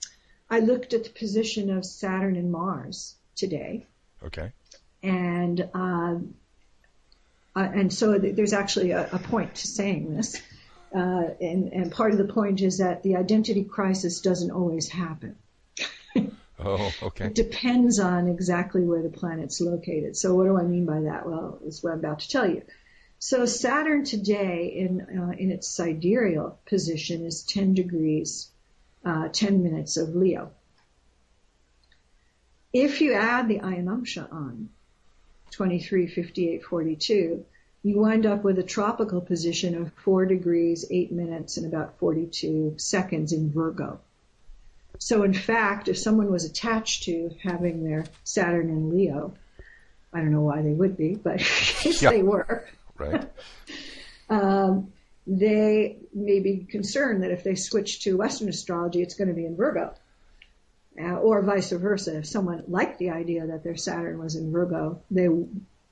I 0.48 0.60
looked 0.60 0.94
at 0.94 1.04
the 1.04 1.10
position 1.10 1.76
of 1.76 1.84
Saturn 1.84 2.36
and 2.36 2.50
Mars 2.50 3.14
today. 3.36 3.86
Okay. 4.22 4.52
And 5.02 5.68
um, 5.74 6.34
uh, 7.54 7.68
and 7.74 7.92
so 7.92 8.18
th- 8.18 8.34
there's 8.34 8.52
actually 8.52 8.92
a, 8.92 9.08
a 9.12 9.18
point 9.18 9.56
to 9.56 9.66
saying 9.66 10.14
this. 10.14 10.40
Uh, 10.94 11.34
and, 11.40 11.72
and 11.72 11.92
part 11.92 12.12
of 12.12 12.18
the 12.18 12.32
point 12.32 12.60
is 12.60 12.78
that 12.78 13.02
the 13.02 13.16
identity 13.16 13.64
crisis 13.64 14.20
doesn't 14.20 14.50
always 14.50 14.88
happen. 14.88 15.36
oh, 16.58 16.92
okay. 17.02 17.26
It 17.26 17.34
depends 17.34 18.00
on 18.00 18.28
exactly 18.28 18.82
where 18.82 19.02
the 19.02 19.08
planet's 19.08 19.60
located. 19.60 20.16
So 20.16 20.34
what 20.34 20.44
do 20.44 20.58
I 20.58 20.64
mean 20.64 20.86
by 20.86 21.02
that? 21.02 21.28
Well, 21.28 21.60
it's 21.64 21.82
what 21.82 21.92
I'm 21.92 22.00
about 22.00 22.20
to 22.20 22.28
tell 22.28 22.48
you. 22.48 22.62
So 23.20 23.44
Saturn 23.44 24.04
today 24.04 24.72
in 24.74 25.02
uh, 25.02 25.34
in 25.38 25.50
its 25.52 25.68
sidereal 25.68 26.58
position 26.64 27.26
is 27.26 27.42
10 27.42 27.74
degrees, 27.74 28.50
uh, 29.04 29.28
10 29.28 29.62
minutes 29.62 29.98
of 29.98 30.16
Leo. 30.16 30.52
If 32.72 33.02
you 33.02 33.12
add 33.12 33.46
the 33.46 33.58
Ayanamsha 33.58 34.32
on, 34.32 34.70
23, 35.50 36.06
58, 36.06 36.64
42, 36.64 37.44
you 37.82 37.98
wind 37.98 38.26
up 38.26 38.44
with 38.44 38.58
a 38.58 38.62
tropical 38.62 39.20
position 39.20 39.74
of 39.74 39.92
4 40.04 40.26
degrees, 40.26 40.84
8 40.90 41.12
minutes, 41.12 41.56
and 41.56 41.66
about 41.66 41.98
42 41.98 42.74
seconds 42.76 43.32
in 43.32 43.50
Virgo. 43.50 44.00
So 44.98 45.22
in 45.22 45.32
fact, 45.32 45.88
if 45.88 45.96
someone 45.96 46.30
was 46.30 46.44
attached 46.44 47.04
to 47.04 47.30
having 47.42 47.84
their 47.84 48.04
Saturn 48.24 48.68
in 48.68 48.90
Leo, 48.90 49.32
I 50.12 50.18
don't 50.18 50.32
know 50.32 50.42
why 50.42 50.60
they 50.60 50.72
would 50.72 50.96
be, 50.96 51.14
but 51.14 51.36
if 51.40 52.02
yeah. 52.02 52.10
they 52.10 52.22
were, 52.22 52.66
right. 52.98 53.30
um, 54.30 54.92
they 55.26 55.96
may 56.12 56.40
be 56.40 56.66
concerned 56.68 57.22
that 57.22 57.30
if 57.30 57.44
they 57.44 57.54
switch 57.54 58.02
to 58.04 58.16
Western 58.18 58.48
astrology, 58.48 59.00
it's 59.00 59.14
going 59.14 59.28
to 59.28 59.34
be 59.34 59.46
in 59.46 59.56
Virgo. 59.56 59.94
Uh, 61.00 61.14
or 61.14 61.40
vice 61.40 61.70
versa. 61.70 62.18
If 62.18 62.26
someone 62.26 62.64
liked 62.66 62.98
the 62.98 63.10
idea 63.10 63.46
that 63.46 63.62
their 63.62 63.76
Saturn 63.76 64.18
was 64.18 64.34
in 64.34 64.50
Virgo, 64.50 65.00
they, 65.10 65.28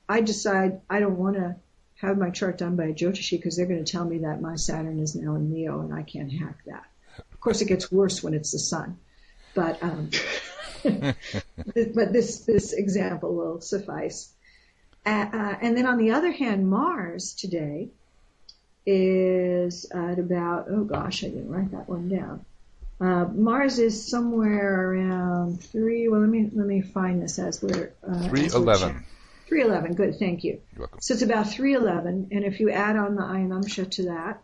I 0.07 0.21
decide 0.21 0.81
I 0.89 0.99
don't 0.99 1.17
want 1.17 1.37
to 1.37 1.55
have 2.01 2.17
my 2.17 2.29
chart 2.29 2.57
done 2.57 2.75
by 2.75 2.85
a 2.85 2.93
Jyotishi 2.93 3.31
because 3.31 3.57
they're 3.57 3.65
going 3.65 3.83
to 3.83 3.91
tell 3.91 4.05
me 4.05 4.19
that 4.19 4.41
my 4.41 4.55
Saturn 4.55 4.99
is 4.99 5.15
now 5.15 5.35
in 5.35 5.53
Leo 5.53 5.81
and 5.81 5.93
I 5.93 6.03
can't 6.03 6.31
hack 6.31 6.57
that. 6.65 6.85
Of 7.33 7.39
course, 7.41 7.61
it 7.61 7.67
gets 7.67 7.91
worse 7.91 8.23
when 8.23 8.33
it's 8.33 8.51
the 8.51 8.59
sun, 8.59 8.97
but 9.53 9.81
um, 9.83 10.09
but 10.83 12.13
this 12.13 12.45
this 12.45 12.73
example 12.73 13.35
will 13.35 13.61
suffice. 13.61 14.31
Uh, 15.05 15.25
uh, 15.31 15.55
and 15.61 15.77
then 15.77 15.85
on 15.85 15.97
the 15.97 16.11
other 16.11 16.31
hand, 16.31 16.69
Mars 16.69 17.33
today 17.33 17.89
is 18.85 19.85
at 19.91 20.19
about 20.19 20.67
oh 20.69 20.83
gosh, 20.85 21.23
I 21.23 21.27
didn't 21.27 21.49
write 21.49 21.71
that 21.71 21.89
one 21.89 22.07
down. 22.07 22.45
Uh, 23.01 23.25
Mars 23.25 23.79
is 23.79 24.09
somewhere 24.09 24.91
around 24.91 25.61
three. 25.63 26.07
Well, 26.07 26.21
let 26.21 26.29
me 26.29 26.49
let 26.53 26.67
me 26.67 26.81
find 26.81 27.21
this 27.21 27.39
as 27.39 27.61
we're 27.61 27.91
uh, 28.07 28.27
three 28.29 28.47
eleven. 28.47 29.05
311, 29.49 29.95
good, 29.95 30.19
thank 30.19 30.43
you. 30.43 30.61
You're 30.71 30.81
welcome. 30.81 30.99
So 31.01 31.15
it's 31.15 31.23
about 31.23 31.49
311, 31.49 32.29
and 32.31 32.45
if 32.45 32.59
you 32.59 32.69
add 32.69 32.95
on 32.95 33.15
the 33.15 33.23
Ayanamsha 33.23 33.89
to 33.91 34.03
that, 34.03 34.43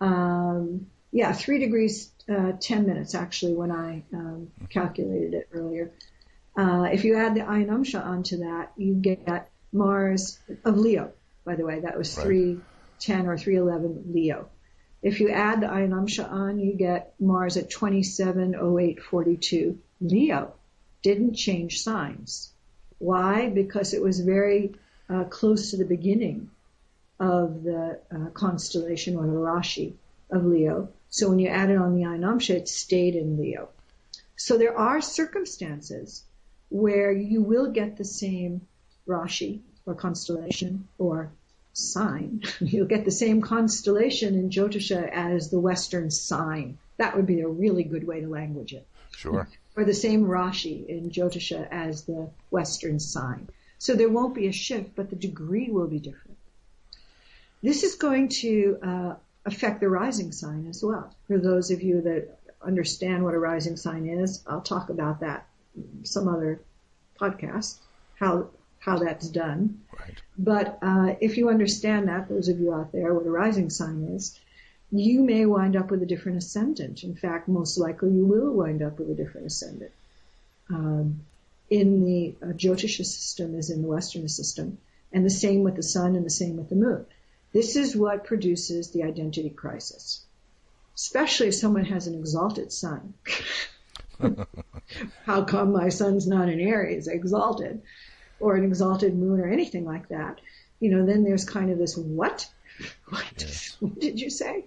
um, 0.00 0.86
yeah, 1.12 1.32
3 1.32 1.58
degrees, 1.58 2.10
uh, 2.28 2.52
10 2.58 2.86
minutes 2.86 3.14
actually 3.14 3.54
when 3.54 3.70
I 3.70 4.02
um, 4.14 4.50
calculated 4.70 5.34
it 5.34 5.48
earlier. 5.52 5.92
Uh, 6.56 6.88
if 6.92 7.04
you 7.04 7.16
add 7.16 7.34
the 7.34 7.40
Ayanamsha 7.40 8.02
onto 8.04 8.38
that, 8.38 8.72
you 8.76 8.94
get 8.94 9.50
Mars 9.72 10.38
of 10.64 10.78
Leo, 10.78 11.12
by 11.44 11.56
the 11.56 11.66
way, 11.66 11.80
that 11.80 11.98
was 11.98 12.16
right. 12.16 12.26
310 12.26 13.26
or 13.26 13.36
311 13.36 14.12
Leo. 14.12 14.48
If 15.02 15.20
you 15.20 15.30
add 15.30 15.60
the 15.60 15.66
Ayanamsha 15.66 16.30
on, 16.30 16.58
you 16.58 16.74
get 16.74 17.14
Mars 17.20 17.56
at 17.56 17.70
270842 17.70 19.78
Leo. 20.00 20.54
Didn't 21.02 21.34
change 21.34 21.80
signs. 21.80 22.52
Why? 23.00 23.48
Because 23.48 23.94
it 23.94 24.02
was 24.02 24.20
very 24.20 24.74
uh, 25.08 25.24
close 25.24 25.70
to 25.70 25.76
the 25.76 25.84
beginning 25.84 26.50
of 27.18 27.64
the 27.64 27.98
uh, 28.14 28.30
constellation 28.30 29.16
or 29.16 29.26
the 29.26 29.32
Rashi 29.32 29.94
of 30.30 30.44
Leo. 30.44 30.90
So 31.08 31.28
when 31.28 31.38
you 31.38 31.48
added 31.48 31.78
on 31.78 31.96
the 31.96 32.02
Ayanamsha, 32.02 32.54
it 32.54 32.68
stayed 32.68 33.16
in 33.16 33.38
Leo. 33.40 33.70
So 34.36 34.58
there 34.58 34.76
are 34.76 35.00
circumstances 35.00 36.22
where 36.68 37.10
you 37.10 37.42
will 37.42 37.72
get 37.72 37.96
the 37.96 38.04
same 38.04 38.66
Rashi 39.08 39.60
or 39.86 39.94
constellation 39.94 40.86
or 40.98 41.32
sign. 41.72 42.42
You'll 42.60 42.86
get 42.86 43.04
the 43.04 43.10
same 43.10 43.40
constellation 43.40 44.34
in 44.34 44.50
Jyotisha 44.50 45.10
as 45.10 45.50
the 45.50 45.58
Western 45.58 46.10
sign. 46.10 46.78
That 47.00 47.16
would 47.16 47.26
be 47.26 47.40
a 47.40 47.48
really 47.48 47.82
good 47.82 48.06
way 48.06 48.20
to 48.20 48.28
language 48.28 48.74
it. 48.74 48.86
Sure. 49.16 49.48
Or 49.74 49.84
the 49.84 49.94
same 49.94 50.26
Rashi 50.26 50.86
in 50.86 51.10
Jyotisha 51.10 51.66
as 51.70 52.04
the 52.04 52.28
Western 52.50 53.00
sign. 53.00 53.48
So 53.78 53.94
there 53.94 54.10
won't 54.10 54.34
be 54.34 54.48
a 54.48 54.52
shift, 54.52 54.94
but 54.96 55.08
the 55.08 55.16
degree 55.16 55.70
will 55.70 55.86
be 55.86 55.98
different. 55.98 56.36
This 57.62 57.84
is 57.84 57.94
going 57.94 58.28
to 58.40 58.78
uh, 58.82 59.14
affect 59.46 59.80
the 59.80 59.88
rising 59.88 60.30
sign 60.32 60.66
as 60.68 60.82
well. 60.82 61.16
For 61.26 61.38
those 61.38 61.70
of 61.70 61.80
you 61.82 62.02
that 62.02 62.38
understand 62.60 63.24
what 63.24 63.32
a 63.32 63.38
rising 63.38 63.78
sign 63.78 64.06
is, 64.06 64.44
I'll 64.46 64.60
talk 64.60 64.90
about 64.90 65.20
that 65.20 65.46
some 66.02 66.28
other 66.28 66.60
podcast, 67.18 67.78
how 68.18 68.50
how 68.78 68.98
that's 68.98 69.28
done. 69.28 69.80
Right. 69.98 70.18
But 70.36 70.78
uh, 70.82 71.14
if 71.22 71.38
you 71.38 71.48
understand 71.48 72.08
that, 72.08 72.28
those 72.28 72.48
of 72.48 72.60
you 72.60 72.74
out 72.74 72.92
there, 72.92 73.14
what 73.14 73.24
a 73.24 73.30
rising 73.30 73.70
sign 73.70 74.08
is, 74.14 74.38
you 74.90 75.22
may 75.22 75.46
wind 75.46 75.76
up 75.76 75.90
with 75.90 76.02
a 76.02 76.06
different 76.06 76.38
ascendant. 76.38 77.04
In 77.04 77.14
fact, 77.14 77.48
most 77.48 77.78
likely 77.78 78.10
you 78.10 78.26
will 78.26 78.52
wind 78.52 78.82
up 78.82 78.98
with 78.98 79.10
a 79.10 79.14
different 79.14 79.46
ascendant. 79.46 79.92
Um, 80.68 81.20
in 81.68 82.04
the 82.04 82.34
uh, 82.42 82.52
Jyotisha 82.52 83.04
system 83.04 83.56
as 83.56 83.70
in 83.70 83.82
the 83.82 83.88
Western 83.88 84.28
system, 84.28 84.78
and 85.12 85.24
the 85.24 85.30
same 85.30 85.62
with 85.62 85.76
the 85.76 85.82
sun 85.82 86.16
and 86.16 86.26
the 86.26 86.30
same 86.30 86.56
with 86.56 86.68
the 86.68 86.74
moon. 86.74 87.06
This 87.52 87.76
is 87.76 87.96
what 87.96 88.24
produces 88.24 88.90
the 88.90 89.04
identity 89.04 89.50
crisis, 89.50 90.24
especially 90.96 91.48
if 91.48 91.54
someone 91.54 91.84
has 91.84 92.06
an 92.06 92.14
exalted 92.14 92.72
sun. 92.72 93.14
How 95.24 95.44
come 95.44 95.72
my 95.72 95.88
sun's 95.88 96.26
not 96.26 96.48
in 96.48 96.60
Aries, 96.60 97.06
exalted, 97.06 97.82
or 98.38 98.56
an 98.56 98.64
exalted 98.64 99.16
moon, 99.16 99.40
or 99.40 99.48
anything 99.48 99.84
like 99.84 100.08
that? 100.08 100.40
You 100.78 100.90
know, 100.90 101.06
then 101.06 101.24
there's 101.24 101.44
kind 101.44 101.70
of 101.70 101.78
this 101.78 101.96
what? 101.96 102.48
What, 103.10 103.69
did 103.98 104.20
you 104.20 104.30
say? 104.30 104.64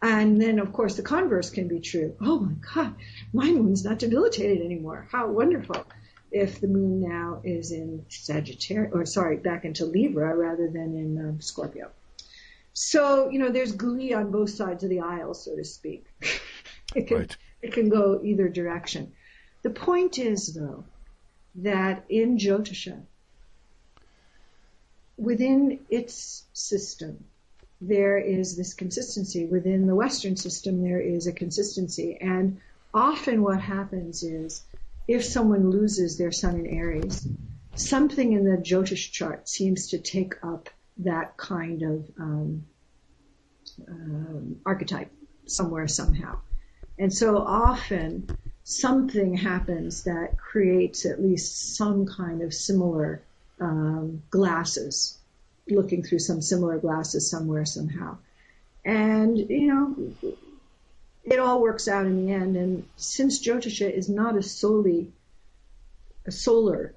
And 0.00 0.40
then, 0.40 0.58
of 0.58 0.72
course, 0.72 0.96
the 0.96 1.02
converse 1.02 1.50
can 1.50 1.68
be 1.68 1.78
true. 1.78 2.16
Oh 2.20 2.40
my 2.40 2.54
God, 2.74 2.94
my 3.32 3.50
moon's 3.50 3.84
not 3.84 4.00
debilitated 4.00 4.64
anymore. 4.64 5.06
How 5.10 5.28
wonderful 5.28 5.86
if 6.32 6.60
the 6.60 6.66
moon 6.66 7.00
now 7.00 7.40
is 7.44 7.70
in 7.70 8.04
Sagittarius, 8.08 8.92
or 8.92 9.06
sorry, 9.06 9.36
back 9.36 9.64
into 9.64 9.84
Libra 9.84 10.34
rather 10.34 10.68
than 10.68 10.96
in 10.96 11.28
um, 11.28 11.40
Scorpio. 11.40 11.90
So, 12.72 13.28
you 13.28 13.38
know, 13.38 13.50
there's 13.50 13.72
glee 13.72 14.14
on 14.14 14.30
both 14.30 14.50
sides 14.50 14.82
of 14.82 14.90
the 14.90 15.00
aisle, 15.00 15.34
so 15.34 15.54
to 15.54 15.64
speak. 15.64 16.06
it 16.96 17.06
can, 17.06 17.18
right. 17.18 17.36
it 17.60 17.72
can 17.72 17.88
go 17.90 18.20
either 18.24 18.48
direction. 18.48 19.12
The 19.62 19.70
point 19.70 20.18
is, 20.18 20.54
though, 20.54 20.84
that 21.56 22.06
in 22.08 22.38
Jyotisha, 22.38 23.02
within 25.18 25.80
its 25.90 26.44
system, 26.54 27.24
there 27.82 28.18
is 28.18 28.56
this 28.56 28.74
consistency. 28.74 29.46
Within 29.46 29.86
the 29.86 29.94
Western 29.94 30.36
system, 30.36 30.82
there 30.82 31.00
is 31.00 31.26
a 31.26 31.32
consistency. 31.32 32.16
And 32.20 32.60
often 32.94 33.42
what 33.42 33.60
happens 33.60 34.22
is 34.22 34.62
if 35.08 35.24
someone 35.24 35.70
loses 35.70 36.16
their 36.16 36.30
sun 36.30 36.60
in 36.60 36.66
Aries, 36.66 37.26
something 37.74 38.32
in 38.32 38.44
the 38.44 38.56
Jyotish 38.56 39.10
chart 39.10 39.48
seems 39.48 39.88
to 39.88 39.98
take 39.98 40.34
up 40.44 40.70
that 40.98 41.36
kind 41.36 41.82
of 41.82 42.10
um, 42.20 42.64
um, 43.88 44.56
archetype 44.64 45.10
somewhere 45.46 45.88
somehow. 45.88 46.38
And 46.98 47.12
so 47.12 47.38
often 47.38 48.28
something 48.62 49.34
happens 49.34 50.04
that 50.04 50.36
creates 50.36 51.04
at 51.04 51.20
least 51.20 51.76
some 51.76 52.06
kind 52.06 52.42
of 52.42 52.54
similar 52.54 53.22
um, 53.60 54.22
glasses, 54.30 55.18
looking 55.68 56.02
through 56.02 56.18
some 56.18 56.42
similar 56.42 56.78
glasses 56.78 57.30
somewhere 57.30 57.64
somehow. 57.64 58.18
And, 58.84 59.38
you 59.38 59.68
know, 59.68 60.34
it 61.24 61.38
all 61.38 61.60
works 61.60 61.88
out 61.88 62.06
in 62.06 62.26
the 62.26 62.32
end. 62.32 62.56
And 62.56 62.88
since 62.96 63.44
Jyotisha 63.44 63.90
is 63.90 64.08
not 64.08 64.36
a 64.36 64.42
solely 64.42 65.12
a 66.24 66.30
solar 66.30 66.94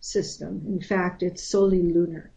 system, 0.00 0.62
in 0.68 0.80
fact, 0.80 1.22
it's 1.22 1.42
solely 1.42 1.82
lunar. 1.82 2.30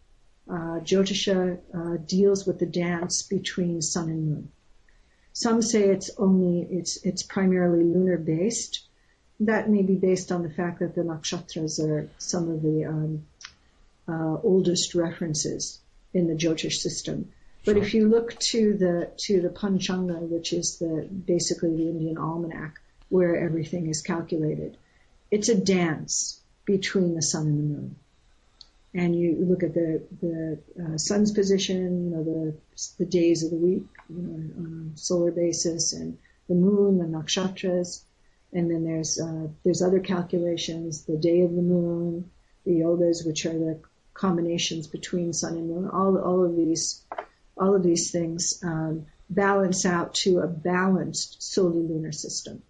Uh, 0.48 0.80
Jyotisha 0.80 1.58
uh, 1.72 1.96
deals 2.04 2.46
with 2.46 2.58
the 2.58 2.66
dance 2.66 3.22
between 3.22 3.80
sun 3.80 4.08
and 4.08 4.28
moon. 4.28 4.52
Some 5.32 5.62
say 5.62 5.88
it's 5.88 6.10
only 6.18 6.66
it's 6.70 6.96
it's 7.04 7.22
primarily 7.22 7.84
lunar 7.84 8.18
based. 8.18 8.80
That 9.40 9.70
may 9.70 9.82
be 9.82 9.94
based 9.94 10.30
on 10.30 10.42
the 10.42 10.50
fact 10.50 10.80
that 10.80 10.94
the 10.94 11.02
nakshatras 11.02 11.80
are 11.80 12.08
some 12.18 12.50
of 12.50 12.62
the 12.62 12.84
um, 12.84 13.26
uh, 14.08 14.36
oldest 14.42 14.94
references 14.94 15.80
in 16.12 16.26
the 16.26 16.34
Jyotish 16.34 16.74
system. 16.74 17.30
But 17.64 17.76
sure. 17.76 17.82
if 17.82 17.94
you 17.94 18.08
look 18.08 18.38
to 18.50 18.76
the 18.76 19.12
to 19.26 19.40
the 19.40 19.48
Panchanga, 19.48 20.20
which 20.20 20.52
is 20.52 20.78
the 20.78 21.08
basically 21.10 21.76
the 21.76 21.88
Indian 21.88 22.18
almanac, 22.18 22.80
where 23.08 23.36
everything 23.36 23.88
is 23.88 24.02
calculated, 24.02 24.76
it's 25.30 25.48
a 25.48 25.54
dance 25.54 26.40
between 26.64 27.14
the 27.14 27.22
sun 27.22 27.46
and 27.46 27.58
the 27.58 27.76
moon. 27.76 27.96
And 28.94 29.16
you 29.18 29.36
look 29.48 29.62
at 29.62 29.74
the 29.74 30.02
the 30.20 30.58
uh, 30.82 30.98
sun's 30.98 31.30
position, 31.32 32.04
you 32.04 32.10
know 32.10 32.24
the 32.24 32.56
the 32.98 33.06
days 33.06 33.42
of 33.44 33.50
the 33.50 33.56
week, 33.56 33.86
you 34.10 34.16
know, 34.16 34.34
on 34.58 34.92
a 34.94 34.98
solar 34.98 35.30
basis, 35.30 35.92
and 35.92 36.18
the 36.48 36.54
moon, 36.54 36.98
the 36.98 37.04
nakshatras, 37.04 38.02
and 38.52 38.70
then 38.70 38.84
there's 38.84 39.18
uh, 39.20 39.46
there's 39.64 39.82
other 39.82 40.00
calculations, 40.00 41.04
the 41.04 41.16
day 41.16 41.40
of 41.40 41.54
the 41.54 41.62
moon, 41.62 42.30
the 42.66 42.80
yogas, 42.80 43.26
which 43.26 43.46
are 43.46 43.58
the 43.58 43.80
combinations 44.14 44.86
between 44.86 45.32
sun 45.32 45.54
and 45.54 45.68
moon. 45.68 45.88
All 45.88 46.18
all 46.18 46.44
of 46.44 46.56
these 46.56 47.02
all 47.56 47.74
of 47.74 47.82
these 47.82 48.10
things 48.10 48.60
um, 48.62 49.06
balance 49.28 49.86
out 49.86 50.14
to 50.14 50.40
a 50.40 50.46
balanced 50.46 51.42
solar 51.42 51.70
lunar 51.70 52.12
system. 52.12 52.62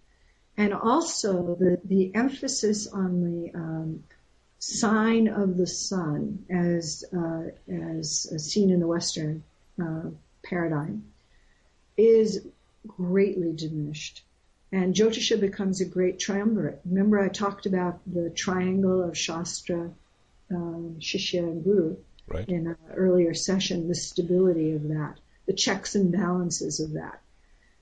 And 0.57 0.73
also 0.73 1.55
the, 1.55 1.81
the 1.83 2.13
emphasis 2.13 2.87
on 2.87 3.21
the 3.23 3.51
um, 3.55 4.03
sign 4.59 5.27
of 5.27 5.57
the 5.57 5.67
sun 5.67 6.45
as, 6.49 7.03
uh, 7.15 7.43
as 7.67 8.29
seen 8.37 8.69
in 8.69 8.79
the 8.79 8.87
Western 8.87 9.43
uh, 9.81 10.09
paradigm 10.43 11.05
is 11.97 12.45
greatly 12.87 13.53
diminished. 13.53 14.23
And 14.71 14.95
Jyotisha 14.95 15.39
becomes 15.39 15.81
a 15.81 15.85
great 15.85 16.19
triumvirate. 16.19 16.81
Remember 16.85 17.19
I 17.19 17.29
talked 17.29 17.65
about 17.65 17.99
the 18.11 18.29
triangle 18.29 19.03
of 19.03 19.17
Shastra, 19.17 19.91
um, 20.53 20.97
Shishya, 20.99 21.39
and 21.39 21.63
Guru 21.63 21.97
right. 22.27 22.47
in 22.47 22.67
an 22.67 22.77
earlier 22.95 23.33
session, 23.33 23.87
the 23.87 23.95
stability 23.95 24.73
of 24.73 24.89
that, 24.89 25.19
the 25.45 25.53
checks 25.53 25.95
and 25.95 26.11
balances 26.11 26.79
of 26.79 26.93
that. 26.93 27.21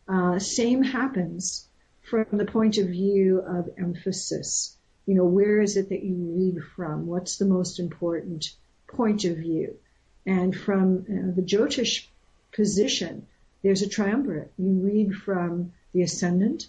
Uh, 0.07 0.39
same 0.39 0.83
happens 0.83 1.67
from 2.01 2.25
the 2.31 2.45
point 2.45 2.77
of 2.77 2.87
view 2.87 3.39
of 3.39 3.69
emphasis. 3.77 4.75
You 5.05 5.15
know, 5.15 5.25
where 5.25 5.61
is 5.61 5.77
it 5.77 5.89
that 5.89 6.03
you 6.03 6.15
read 6.15 6.63
from? 6.75 7.07
What's 7.07 7.37
the 7.37 7.45
most 7.45 7.79
important 7.79 8.53
point 8.87 9.25
of 9.25 9.37
view? 9.37 9.77
And 10.25 10.55
from 10.55 10.99
uh, 10.99 11.35
the 11.35 11.41
Jyotish 11.41 12.07
position, 12.51 13.27
there's 13.63 13.81
a 13.81 13.89
triumvirate. 13.89 14.51
You 14.57 14.73
read 14.73 15.15
from 15.15 15.73
the 15.93 16.01
ascendant, 16.03 16.67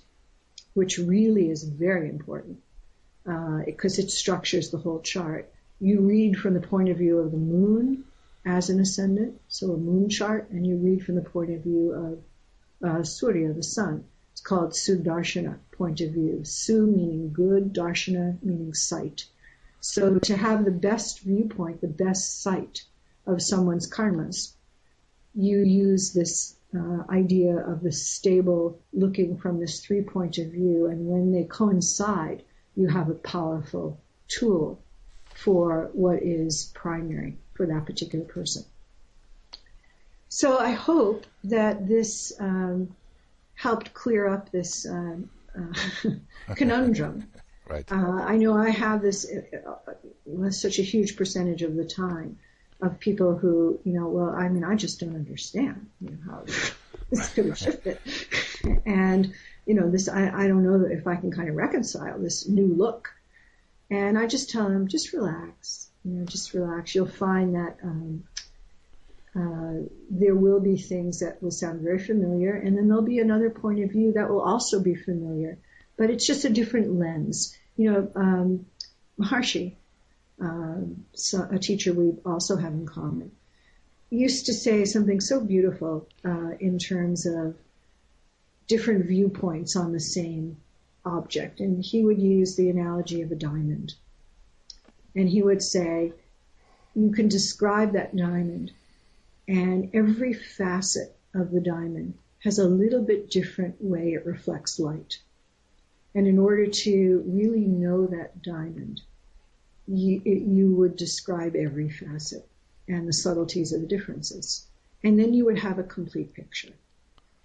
which 0.74 0.98
really 0.98 1.50
is 1.50 1.64
very 1.64 2.08
important 2.08 2.60
because 3.24 3.98
uh, 3.98 4.02
it 4.02 4.10
structures 4.10 4.70
the 4.70 4.78
whole 4.78 5.00
chart 5.00 5.52
you 5.82 6.00
read 6.00 6.38
from 6.38 6.54
the 6.54 6.60
point 6.60 6.88
of 6.88 6.96
view 6.96 7.18
of 7.18 7.32
the 7.32 7.36
moon 7.36 8.04
as 8.46 8.70
an 8.70 8.78
ascendant, 8.78 9.40
so 9.48 9.72
a 9.72 9.76
moon 9.76 10.08
chart, 10.08 10.48
and 10.50 10.64
you 10.64 10.76
read 10.76 11.04
from 11.04 11.16
the 11.16 11.22
point 11.22 11.50
of 11.50 11.64
view 11.64 11.92
of 11.92 12.88
uh, 12.88 13.02
Surya, 13.02 13.52
the 13.52 13.64
sun. 13.64 14.04
It's 14.30 14.40
called 14.40 14.74
Sudarshana, 14.74 15.58
point 15.72 16.00
of 16.00 16.12
view. 16.12 16.44
Su 16.44 16.86
meaning 16.86 17.32
good, 17.32 17.74
Darshana 17.74 18.40
meaning 18.44 18.74
sight. 18.74 19.24
So 19.80 20.20
to 20.20 20.36
have 20.36 20.64
the 20.64 20.70
best 20.70 21.20
viewpoint, 21.20 21.80
the 21.80 21.88
best 21.88 22.42
sight 22.42 22.84
of 23.26 23.42
someone's 23.42 23.90
karmas, 23.90 24.52
you 25.34 25.58
use 25.58 26.12
this 26.12 26.54
uh, 26.76 27.02
idea 27.10 27.56
of 27.56 27.82
the 27.82 27.90
stable 27.90 28.78
looking 28.92 29.36
from 29.36 29.58
this 29.58 29.80
three 29.80 30.02
point 30.02 30.38
of 30.38 30.52
view, 30.52 30.86
and 30.86 31.08
when 31.08 31.32
they 31.32 31.42
coincide, 31.42 32.44
you 32.76 32.86
have 32.86 33.08
a 33.08 33.14
powerful 33.14 34.00
tool 34.28 34.80
for 35.34 35.90
what 35.92 36.22
is 36.22 36.70
primary 36.74 37.36
for 37.54 37.66
that 37.66 37.86
particular 37.86 38.24
person. 38.24 38.64
So 40.28 40.58
I 40.58 40.70
hope 40.70 41.26
that 41.44 41.86
this 41.86 42.32
um, 42.40 42.94
helped 43.54 43.92
clear 43.92 44.26
up 44.26 44.50
this 44.50 44.86
um, 44.86 45.28
uh, 45.56 46.10
conundrum. 46.54 47.28
right. 47.68 47.90
Uh, 47.90 48.22
I 48.22 48.36
know 48.36 48.56
I 48.56 48.70
have 48.70 49.02
this 49.02 49.30
uh, 49.30 50.50
such 50.50 50.78
a 50.78 50.82
huge 50.82 51.16
percentage 51.16 51.62
of 51.62 51.76
the 51.76 51.84
time 51.84 52.38
of 52.80 52.98
people 52.98 53.36
who, 53.36 53.78
you 53.84 53.92
know, 53.92 54.08
well, 54.08 54.30
I 54.30 54.48
mean, 54.48 54.64
I 54.64 54.74
just 54.74 55.00
don't 55.00 55.14
understand 55.14 55.86
you 56.00 56.10
know, 56.10 56.16
how 56.26 56.44
this 57.10 57.28
could 57.32 57.46
have 57.46 57.58
shifted. 57.58 57.98
and 58.84 59.32
you 59.66 59.74
know, 59.74 59.88
this, 59.88 60.08
I, 60.08 60.44
I 60.44 60.48
don't 60.48 60.64
know 60.64 60.86
if 60.86 61.06
I 61.06 61.16
can 61.16 61.30
kind 61.30 61.48
of 61.48 61.54
reconcile 61.54 62.18
this 62.18 62.48
new 62.48 62.66
look. 62.66 63.11
And 63.92 64.18
I 64.18 64.26
just 64.26 64.48
tell 64.48 64.70
them, 64.70 64.88
just 64.88 65.12
relax, 65.12 65.90
you 66.02 66.12
know, 66.12 66.24
just 66.24 66.54
relax. 66.54 66.94
You'll 66.94 67.04
find 67.04 67.56
that, 67.56 67.76
um, 67.82 68.24
uh, 69.36 69.86
there 70.08 70.34
will 70.34 70.60
be 70.60 70.78
things 70.78 71.20
that 71.20 71.42
will 71.42 71.50
sound 71.50 71.82
very 71.82 71.98
familiar, 71.98 72.54
and 72.54 72.74
then 72.74 72.88
there'll 72.88 73.02
be 73.02 73.18
another 73.18 73.50
point 73.50 73.84
of 73.84 73.90
view 73.90 74.12
that 74.12 74.30
will 74.30 74.40
also 74.40 74.80
be 74.80 74.94
familiar, 74.94 75.58
but 75.98 76.08
it's 76.08 76.26
just 76.26 76.46
a 76.46 76.48
different 76.48 76.98
lens. 76.98 77.54
You 77.76 77.92
know, 77.92 78.12
um, 78.14 78.66
Maharshi, 79.20 79.74
um, 80.40 81.04
so 81.12 81.46
a 81.50 81.58
teacher 81.58 81.92
we 81.92 82.14
also 82.24 82.56
have 82.56 82.72
in 82.72 82.86
common, 82.86 83.30
used 84.08 84.46
to 84.46 84.54
say 84.54 84.86
something 84.86 85.20
so 85.20 85.38
beautiful 85.38 86.08
uh, 86.24 86.52
in 86.58 86.78
terms 86.78 87.26
of 87.26 87.56
different 88.68 89.04
viewpoints 89.04 89.76
on 89.76 89.92
the 89.92 90.00
same 90.00 90.56
object. 91.04 91.60
And 91.60 91.84
he 91.84 92.04
would 92.04 92.20
use 92.20 92.56
the 92.56 92.70
analogy 92.70 93.22
of 93.22 93.32
a 93.32 93.36
diamond. 93.36 93.94
And 95.14 95.28
he 95.28 95.42
would 95.42 95.62
say, 95.62 96.12
you 96.94 97.10
can 97.10 97.28
describe 97.28 97.92
that 97.92 98.14
diamond, 98.14 98.72
and 99.48 99.90
every 99.94 100.32
facet 100.34 101.16
of 101.34 101.50
the 101.50 101.60
diamond 101.60 102.14
has 102.40 102.58
a 102.58 102.68
little 102.68 103.02
bit 103.02 103.30
different 103.30 103.82
way 103.82 104.12
it 104.12 104.26
reflects 104.26 104.78
light. 104.78 105.18
And 106.14 106.26
in 106.26 106.38
order 106.38 106.66
to 106.66 107.24
really 107.26 107.64
know 107.64 108.06
that 108.06 108.42
diamond, 108.42 109.00
you, 109.86 110.20
you 110.24 110.74
would 110.74 110.96
describe 110.96 111.56
every 111.56 111.88
facet 111.88 112.46
and 112.88 113.08
the 113.08 113.12
subtleties 113.12 113.72
of 113.72 113.80
the 113.80 113.86
differences. 113.86 114.66
And 115.02 115.18
then 115.18 115.32
you 115.32 115.44
would 115.46 115.58
have 115.58 115.78
a 115.78 115.84
complete 115.84 116.34
picture. 116.34 116.72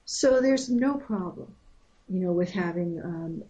So 0.05 0.41
there's 0.41 0.69
no 0.69 0.95
problem, 0.95 1.55
you 2.09 2.19
know, 2.19 2.31
with 2.31 2.51
having 2.51 3.01
um, 3.03 3.43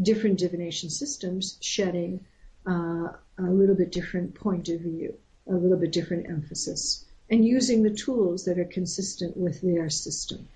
different 0.00 0.38
divination 0.38 0.90
systems 0.90 1.58
shedding 1.60 2.24
uh, 2.66 3.08
a 3.38 3.42
little 3.42 3.74
bit 3.74 3.92
different 3.92 4.34
point 4.34 4.68
of 4.68 4.80
view, 4.80 5.14
a 5.48 5.54
little 5.54 5.78
bit 5.78 5.92
different 5.92 6.28
emphasis, 6.28 7.04
and 7.30 7.44
using 7.44 7.82
the 7.82 7.94
tools 7.94 8.44
that 8.44 8.58
are 8.58 8.64
consistent 8.64 9.36
with 9.36 9.60
their 9.60 9.90
system. 9.90 10.48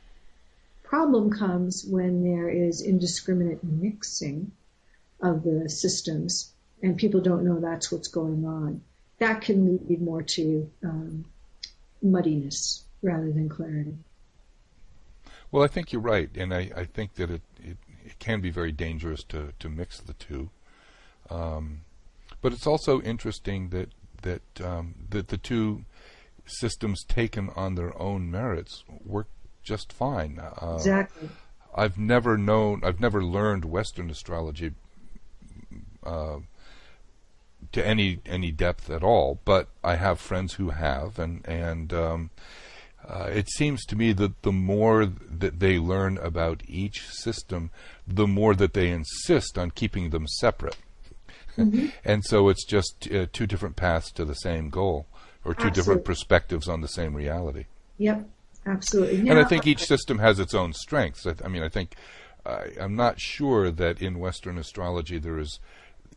Problem 0.83 1.31
comes 1.31 1.85
when 1.85 2.25
there 2.25 2.49
is 2.49 2.83
indiscriminate 2.83 3.63
mixing 3.63 4.51
of 5.23 5.43
the 5.45 5.69
systems 5.69 6.53
and 6.83 6.97
people 6.97 7.21
don't 7.21 7.45
know 7.45 7.61
that's 7.61 7.93
what's 7.93 8.09
going 8.09 8.45
on. 8.45 8.83
That 9.19 9.43
can 9.43 9.79
lead 9.89 10.01
more 10.01 10.23
to 10.23 10.71
um, 10.83 11.25
muddiness 12.03 12.83
rather 13.03 13.31
than 13.31 13.49
clarity. 13.49 13.97
Well, 15.53 15.65
I 15.65 15.67
think 15.67 15.93
you're 15.93 16.03
right, 16.03 16.31
and 16.37 16.55
I, 16.55 16.71
I 16.77 16.85
think 16.85 17.15
that 17.15 17.31
it, 17.31 17.43
it, 17.59 17.77
it, 18.05 18.19
can 18.19 18.41
be 18.41 18.51
very 18.51 18.73
dangerous 18.73 19.25
to, 19.25 19.53
to 19.59 19.69
mix 19.69 19.99
the 20.01 20.13
two. 20.13 20.51
Um, 21.29 21.83
but 22.41 22.53
it's 22.53 22.67
also 22.67 23.01
interesting 23.03 23.71
that 23.71 23.91
that 24.23 24.43
um, 24.63 24.95
that 25.11 25.29
the 25.29 25.39
two 25.39 25.85
systems 26.47 27.05
taken 27.05 27.51
on 27.57 27.75
their 27.75 27.97
own 28.01 28.31
merits 28.31 28.85
work 29.05 29.29
just 29.63 29.93
fine. 29.93 30.39
Uh, 30.39 30.75
exactly. 30.77 31.29
I've 31.75 31.99
never 31.99 32.37
known, 32.37 32.83
I've 32.85 33.01
never 33.01 33.23
learned 33.23 33.65
Western 33.65 34.11
astrology 34.11 34.73
uh, 36.03 36.39
to 37.73 37.87
any 37.87 38.21
any 38.27 38.51
depth 38.51 38.91
at 38.91 39.03
all, 39.03 39.41
but 39.45 39.69
I 39.85 39.97
have 39.97 40.19
friends 40.19 40.55
who 40.55 40.71
have, 40.71 41.19
and 41.19 41.47
and 41.47 41.93
um, 41.93 42.31
uh, 43.09 43.29
it 43.33 43.49
seems 43.51 43.85
to 43.87 43.97
me 43.97 44.13
that 44.13 44.43
the 44.43 44.53
more 44.53 45.07
that 45.07 45.59
they 45.59 45.79
learn 45.79 46.19
about 46.19 46.63
each 46.69 47.09
system, 47.09 47.71
the 48.07 48.27
more 48.27 48.55
that 48.55 48.75
they 48.75 48.91
insist 48.91 49.59
on 49.59 49.71
keeping 49.71 50.11
them 50.11 50.27
separate. 50.27 50.77
Mm-hmm. 51.57 51.89
and 52.05 52.25
so 52.25 52.49
it's 52.49 52.65
just 52.65 53.09
uh, 53.13 53.27
two 53.33 53.47
different 53.47 53.77
paths 53.77 54.13
to 54.13 54.25
the 54.25 54.35
same 54.35 54.71
goal, 54.71 55.07
or 55.45 55.55
two 55.55 55.67
absolutely. 55.67 55.75
different 55.75 56.05
perspectives 56.05 56.69
on 56.69 56.81
the 56.81 56.89
same 56.89 57.15
reality. 57.15 57.67
Yep, 57.99 58.29
absolutely. 58.67 59.29
and 59.29 59.39
I 59.39 59.45
think 59.45 59.67
each 59.67 59.85
system 59.85 60.19
has 60.19 60.39
its 60.39 60.55
own 60.55 60.73
strengths. 60.73 61.27
I, 61.27 61.35
I 61.45 61.49
mean, 61.49 61.63
I 61.63 61.69
think 61.69 61.95
I, 62.47 62.69
I'm 62.81 62.97
not 62.97 63.21
sure 63.21 63.71
that 63.71 64.01
in 64.01 64.19
Western 64.19 64.59
astrology 64.59 65.19
there 65.19 65.39
is 65.39 65.59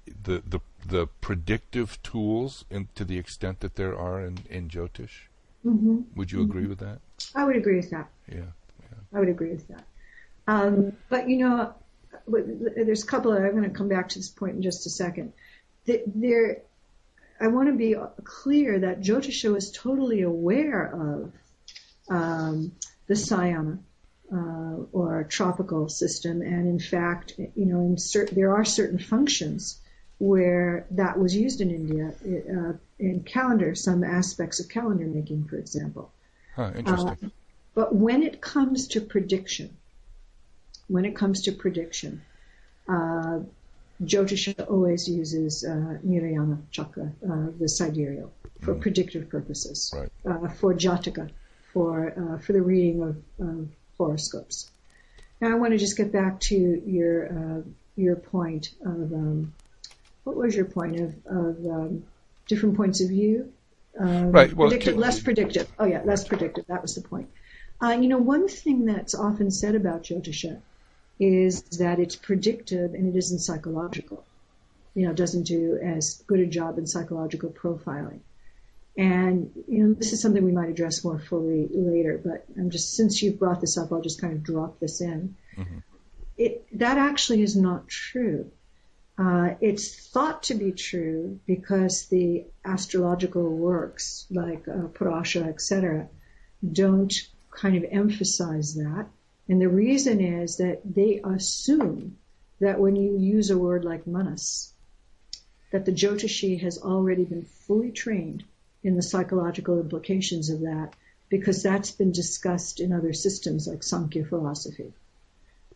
the 0.06 0.44
the 0.46 0.60
the 0.86 1.08
predictive 1.22 2.02
tools 2.04 2.66
in, 2.70 2.90
to 2.96 3.06
the 3.06 3.18
extent 3.18 3.62
that 3.62 3.76
there 3.76 3.98
are 3.98 4.22
in, 4.22 4.40
in 4.50 4.70
Jyotish? 4.70 5.28
Mm-hmm. 5.66 6.02
Would 6.16 6.32
you 6.32 6.42
agree 6.42 6.68
with 6.68 6.80
that? 6.80 7.00
I 7.36 7.46
would 7.46 7.56
agree 7.56 7.78
with 7.78 7.92
that. 7.92 8.10
Yeah, 8.28 8.38
yeah. 8.38 8.98
I 9.14 9.20
would 9.20 9.30
agree 9.30 9.52
with 9.52 9.68
that. 9.70 9.84
Um, 10.48 10.94
but 11.10 11.30
you 11.30 11.38
know, 11.38 11.74
there's 12.28 13.04
a 13.04 13.08
couple 13.08 13.32
of, 13.32 13.44
I'm 13.44 13.52
going 13.52 13.64
to 13.64 13.70
come 13.70 13.88
back 13.88 14.10
to 14.10 14.20
this 14.20 14.30
point 14.30 14.56
in 14.56 14.62
just 14.62 14.86
a 14.86 14.90
second. 14.90 15.34
There, 15.86 16.62
I 17.40 17.48
want 17.48 17.70
to 17.70 17.76
be 17.76 17.96
clear 18.24 18.80
that 18.80 19.02
Jyotisha 19.02 19.56
is 19.56 19.72
totally 19.72 20.22
aware 20.22 20.86
of 20.86 21.32
um, 22.10 22.74
the 23.08 23.16
Sayana 23.16 23.80
uh, 24.32 24.84
or 24.92 25.26
tropical 25.30 25.90
system, 25.90 26.42
and 26.42 26.68
in 26.68 26.80
fact, 26.80 27.34
you 27.38 27.66
know, 27.66 27.80
in 27.82 27.98
certain, 27.98 28.36
there 28.36 28.56
are 28.56 28.66
certain 28.66 29.00
functions 29.00 29.80
where 30.24 30.86
that 30.92 31.20
was 31.20 31.36
used 31.36 31.60
in 31.60 31.70
India 31.70 32.14
uh, 32.24 32.74
in 32.98 33.24
calendar, 33.24 33.76
some 33.76 34.06
aspects 34.06 34.62
of 34.62 34.70
calendar 34.70 35.06
making, 35.06 35.44
for 35.44 35.58
example. 35.58 36.10
Huh, 36.56 36.72
interesting. 36.78 37.18
Uh, 37.22 37.30
but 37.76 37.94
when 37.94 38.24
it 38.24 38.40
comes 38.40 38.88
to 38.90 39.02
prediction, 39.02 39.76
when 40.88 41.04
it 41.04 41.14
comes 41.14 41.42
to 41.42 41.52
prediction, 41.52 42.22
uh, 42.88 43.40
Jyotisha 44.02 44.70
always 44.70 45.10
uses 45.10 45.66
uh, 45.66 45.98
Nirayana 46.04 46.60
Chakra, 46.72 47.12
uh, 47.30 47.48
the 47.60 47.68
sidereal, 47.68 48.32
for 48.62 48.76
mm. 48.76 48.80
predictive 48.80 49.28
purposes, 49.30 49.94
right. 49.94 50.10
uh, 50.26 50.48
for 50.48 50.74
Jataka, 50.74 51.32
for 51.74 52.14
uh, 52.18 52.38
for 52.38 52.54
the 52.54 52.62
reading 52.62 53.02
of, 53.02 53.18
of, 53.40 53.68
horoscopes. 53.98 54.72
Now, 55.42 55.52
I 55.52 55.56
want 55.56 55.74
to 55.74 55.78
just 55.78 55.98
get 55.98 56.12
back 56.14 56.40
to 56.52 56.56
your 56.56 57.16
uh, 57.28 57.62
your 57.98 58.16
point 58.16 58.74
of 58.82 59.12
um, 59.14 59.54
what 60.24 60.36
was 60.36 60.56
your 60.56 60.66
point 60.66 61.00
of, 61.00 61.16
of 61.26 61.66
um, 61.66 62.04
different 62.48 62.76
points 62.76 63.02
of 63.02 63.10
view? 63.10 63.52
Um, 64.00 64.32
right. 64.32 64.54
Well, 64.54 64.70
predictive, 64.70 64.98
less 64.98 65.20
predictive. 65.20 65.68
Oh 65.78 65.86
yeah, 65.86 66.02
less 66.04 66.28
predictive. 66.28 66.66
That 66.68 66.82
was 66.82 66.96
the 66.96 67.02
point. 67.02 67.30
Uh, 67.82 67.92
you 67.92 68.08
know, 68.08 68.18
one 68.18 68.48
thing 68.48 68.86
that's 68.86 69.14
often 69.14 69.52
said 69.52 69.76
about 69.76 70.04
Jyotisha 70.04 70.62
is 71.20 71.62
that 71.78 72.00
it's 72.00 72.16
predictive 72.16 72.94
and 72.94 73.14
it 73.14 73.18
isn't 73.18 73.40
psychological. 73.40 74.24
You 74.96 75.06
know, 75.06 75.12
it 75.12 75.18
doesn't 75.18 75.44
do 75.44 75.78
as 75.82 76.24
good 76.28 76.40
a 76.40 76.46
job 76.46 76.78
in 76.78 76.88
psychological 76.88 77.50
profiling. 77.50 78.20
And, 78.96 79.52
you 79.68 79.84
know, 79.84 79.94
this 79.94 80.14
is 80.14 80.22
something 80.22 80.44
we 80.44 80.52
might 80.52 80.70
address 80.70 81.04
more 81.04 81.18
fully 81.18 81.68
later, 81.72 82.22
but 82.24 82.46
I'm 82.56 82.70
just, 82.70 82.94
since 82.96 83.22
you've 83.22 83.40
brought 83.40 83.60
this 83.60 83.78
up, 83.78 83.92
I'll 83.92 84.02
just 84.02 84.22
kind 84.22 84.34
of 84.34 84.44
drop 84.44 84.80
this 84.80 85.02
in. 85.02 85.36
Mm-hmm. 85.58 85.78
It, 86.38 86.68
that 86.78 86.98
actually 86.98 87.42
is 87.42 87.56
not 87.56 87.88
true. 87.88 88.52
Uh, 89.18 89.54
it's 89.62 90.10
thought 90.10 90.44
to 90.44 90.56
be 90.56 90.72
true 90.72 91.40
because 91.46 92.08
the 92.08 92.46
astrological 92.66 93.44
works 93.44 94.26
like 94.32 94.68
uh, 94.68 94.88
Parashara, 94.88 95.48
etc., 95.48 96.08
don't 96.72 97.14
kind 97.52 97.76
of 97.76 97.86
emphasize 97.92 98.74
that. 98.76 99.06
And 99.48 99.62
the 99.62 99.70
reason 99.70 100.20
is 100.20 100.58
that 100.58 100.82
they 100.84 101.22
assume 101.24 102.18
that 102.60 102.80
when 102.80 102.96
you 102.96 103.18
use 103.18 103.52
a 103.52 103.58
word 103.58 103.86
like 103.86 104.08
manas, 104.08 104.74
that 105.72 105.86
the 105.86 105.92
Jyotishi 105.92 106.60
has 106.62 106.80
already 106.80 107.26
been 107.26 107.44
fully 107.44 107.92
trained 107.92 108.44
in 108.84 108.96
the 108.96 109.02
psychological 109.04 109.80
implications 109.80 110.50
of 110.50 110.62
that 110.62 110.94
because 111.30 111.62
that's 111.62 111.92
been 111.92 112.12
discussed 112.12 112.80
in 112.80 112.92
other 112.92 113.14
systems 113.14 113.68
like 113.68 113.84
Sankhya 113.84 114.26
philosophy 114.26 114.94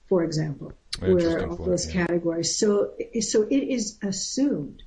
for 0.08 0.24
example, 0.24 0.74
where 1.00 1.48
all 1.48 1.56
those 1.58 1.88
yeah. 1.88 2.06
categories. 2.06 2.58
So, 2.58 2.94
so 3.22 3.44
it 3.44 3.64
is 3.64 3.98
assumed, 4.02 4.84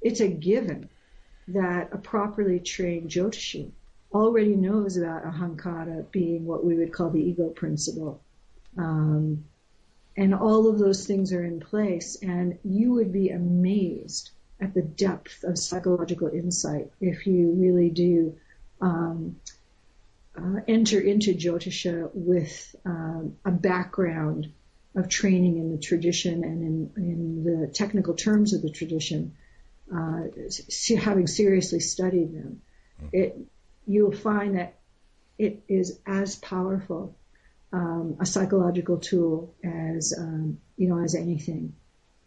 it's 0.00 0.20
a 0.20 0.28
given 0.28 0.88
that 1.48 1.90
a 1.92 1.98
properly 1.98 2.60
trained 2.60 3.10
Jyotishi 3.10 3.70
already 4.12 4.56
knows 4.56 4.96
about 4.96 5.24
ahankara 5.24 6.10
being 6.10 6.44
what 6.44 6.64
we 6.64 6.74
would 6.76 6.92
call 6.92 7.10
the 7.10 7.20
ego 7.20 7.48
principle. 7.48 8.20
Um, 8.76 9.44
and 10.16 10.34
all 10.34 10.68
of 10.68 10.78
those 10.78 11.06
things 11.06 11.32
are 11.32 11.44
in 11.44 11.60
place, 11.60 12.16
and 12.22 12.58
you 12.64 12.92
would 12.94 13.12
be 13.12 13.28
amazed 13.30 14.30
at 14.60 14.72
the 14.72 14.82
depth 14.82 15.44
of 15.44 15.58
psychological 15.58 16.28
insight 16.28 16.90
if 17.00 17.26
you 17.26 17.52
really 17.52 17.90
do 17.90 18.36
um, 18.80 19.36
uh, 20.36 20.60
enter 20.66 21.00
into 21.00 21.34
Jyotisha 21.34 22.10
with 22.14 22.74
um, 22.84 23.36
a 23.44 23.50
background 23.50 24.52
of 24.96 25.08
training 25.08 25.58
in 25.58 25.70
the 25.70 25.78
tradition 25.78 26.42
and 26.42 26.62
in, 26.62 26.90
in 26.96 27.44
the 27.44 27.66
technical 27.68 28.14
terms 28.14 28.54
of 28.54 28.62
the 28.62 28.70
tradition, 28.70 29.36
uh, 29.94 30.22
having 30.98 31.26
seriously 31.26 31.80
studied 31.80 32.32
them, 32.34 32.62
it, 33.12 33.38
you'll 33.86 34.10
find 34.10 34.56
that 34.56 34.78
it 35.38 35.62
is 35.68 35.98
as 36.06 36.34
powerful 36.36 37.14
um, 37.72 38.16
a 38.20 38.26
psychological 38.26 38.96
tool 38.98 39.54
as 39.62 40.14
um, 40.16 40.58
you 40.76 40.88
know 40.88 41.02
as 41.02 41.14
anything. 41.14 41.74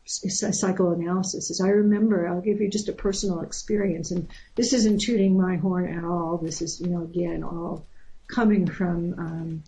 Psychoanalysis. 0.05 1.51
As 1.51 1.61
I 1.61 1.67
remember, 1.67 2.28
I'll 2.28 2.41
give 2.41 2.61
you 2.61 2.70
just 2.70 2.89
a 2.89 2.93
personal 2.93 3.41
experience, 3.41 4.09
and 4.09 4.28
this 4.55 4.74
isn't 4.74 5.01
tooting 5.01 5.39
my 5.39 5.57
horn 5.57 5.95
at 5.95 6.03
all. 6.03 6.38
This 6.38 6.63
is, 6.63 6.82
you 6.82 6.88
know, 6.88 7.03
again, 7.03 7.43
all 7.43 7.86
coming 8.28 8.65
from 8.65 9.13
um, 9.20 9.63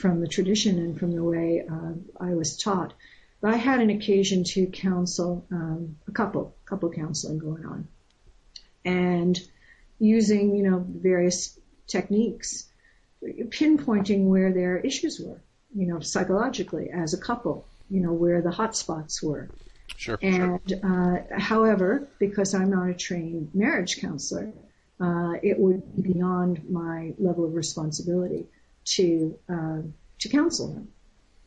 from 0.00 0.20
the 0.20 0.28
tradition 0.28 0.78
and 0.78 0.98
from 0.98 1.12
the 1.12 1.22
way 1.22 1.64
uh, 1.70 1.92
I 2.18 2.34
was 2.34 2.56
taught. 2.56 2.94
But 3.40 3.54
I 3.54 3.56
had 3.56 3.80
an 3.80 3.90
occasion 3.90 4.44
to 4.44 4.66
counsel 4.66 5.46
um, 5.50 5.96
a 6.08 6.12
couple, 6.12 6.54
couple 6.64 6.90
counseling 6.90 7.38
going 7.38 7.64
on, 7.64 7.88
and 8.84 9.38
using 9.98 10.54
you 10.56 10.70
know 10.70 10.84
various 10.86 11.58
techniques, 11.86 12.66
pinpointing 13.22 14.26
where 14.26 14.52
their 14.52 14.78
issues 14.78 15.20
were, 15.20 15.40
you 15.74 15.86
know, 15.86 16.00
psychologically 16.00 16.90
as 16.90 17.14
a 17.14 17.18
couple, 17.18 17.66
you 17.88 18.00
know, 18.00 18.12
where 18.12 18.42
the 18.42 18.50
hot 18.50 18.76
spots 18.76 19.22
were. 19.22 19.48
Sure. 19.96 20.18
And 20.22 20.60
sure. 20.68 20.78
Uh, 20.84 21.38
however, 21.38 22.08
because 22.18 22.54
I'm 22.54 22.70
not 22.70 22.88
a 22.88 22.94
trained 22.94 23.50
marriage 23.54 24.00
counselor, 24.00 24.52
uh, 25.00 25.34
it 25.42 25.58
would 25.58 25.96
be 25.96 26.12
beyond 26.12 26.68
my 26.70 27.14
level 27.18 27.44
of 27.46 27.54
responsibility 27.54 28.46
to 28.84 29.38
uh, 29.48 29.82
to 30.18 30.28
counsel 30.28 30.68
them. 30.68 30.88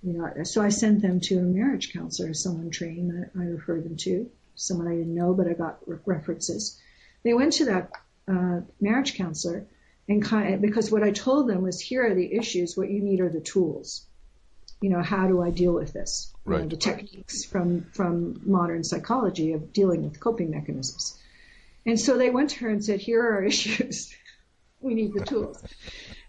You 0.01 0.13
know, 0.13 0.43
so 0.43 0.61
I 0.61 0.69
sent 0.69 1.01
them 1.01 1.21
to 1.21 1.39
a 1.39 1.43
marriage 1.43 1.93
counselor, 1.93 2.33
someone 2.33 2.69
trained 2.71 3.11
that 3.11 3.31
I 3.39 3.45
referred 3.45 3.85
them 3.85 3.95
to, 3.97 4.29
someone 4.55 4.87
I 4.87 4.95
didn't 4.95 5.15
know, 5.15 5.33
but 5.33 5.47
I 5.47 5.53
got 5.53 5.77
re- 5.87 5.97
references. 6.05 6.79
They 7.23 7.33
went 7.33 7.53
to 7.53 7.65
that 7.65 7.91
uh, 8.27 8.61
marriage 8.81 9.15
counselor, 9.15 9.65
and 10.09 10.21
kind 10.21 10.55
of, 10.55 10.61
because 10.61 10.91
what 10.91 11.03
I 11.03 11.11
told 11.11 11.47
them 11.47 11.61
was, 11.61 11.79
here 11.79 12.05
are 12.05 12.13
the 12.13 12.33
issues. 12.33 12.75
What 12.75 12.89
you 12.89 13.01
need 13.01 13.21
are 13.21 13.29
the 13.29 13.39
tools. 13.39 14.05
You 14.81 14.89
know, 14.89 15.01
how 15.01 15.27
do 15.27 15.41
I 15.41 15.51
deal 15.51 15.71
with 15.71 15.93
this? 15.93 16.33
Right. 16.43 16.57
You 16.57 16.63
know, 16.63 16.69
the 16.69 16.75
techniques 16.75 17.45
from 17.45 17.85
from 17.93 18.41
modern 18.45 18.83
psychology 18.83 19.53
of 19.53 19.71
dealing 19.71 20.03
with 20.03 20.19
coping 20.19 20.51
mechanisms. 20.51 21.17
And 21.85 21.99
so 21.99 22.17
they 22.17 22.29
went 22.29 22.51
to 22.51 22.59
her 22.59 22.69
and 22.69 22.83
said, 22.83 22.99
here 22.99 23.21
are 23.21 23.33
our 23.35 23.43
issues. 23.53 24.13
we 24.81 24.93
need 24.93 25.13
the 25.13 25.25
tools. 25.25 25.63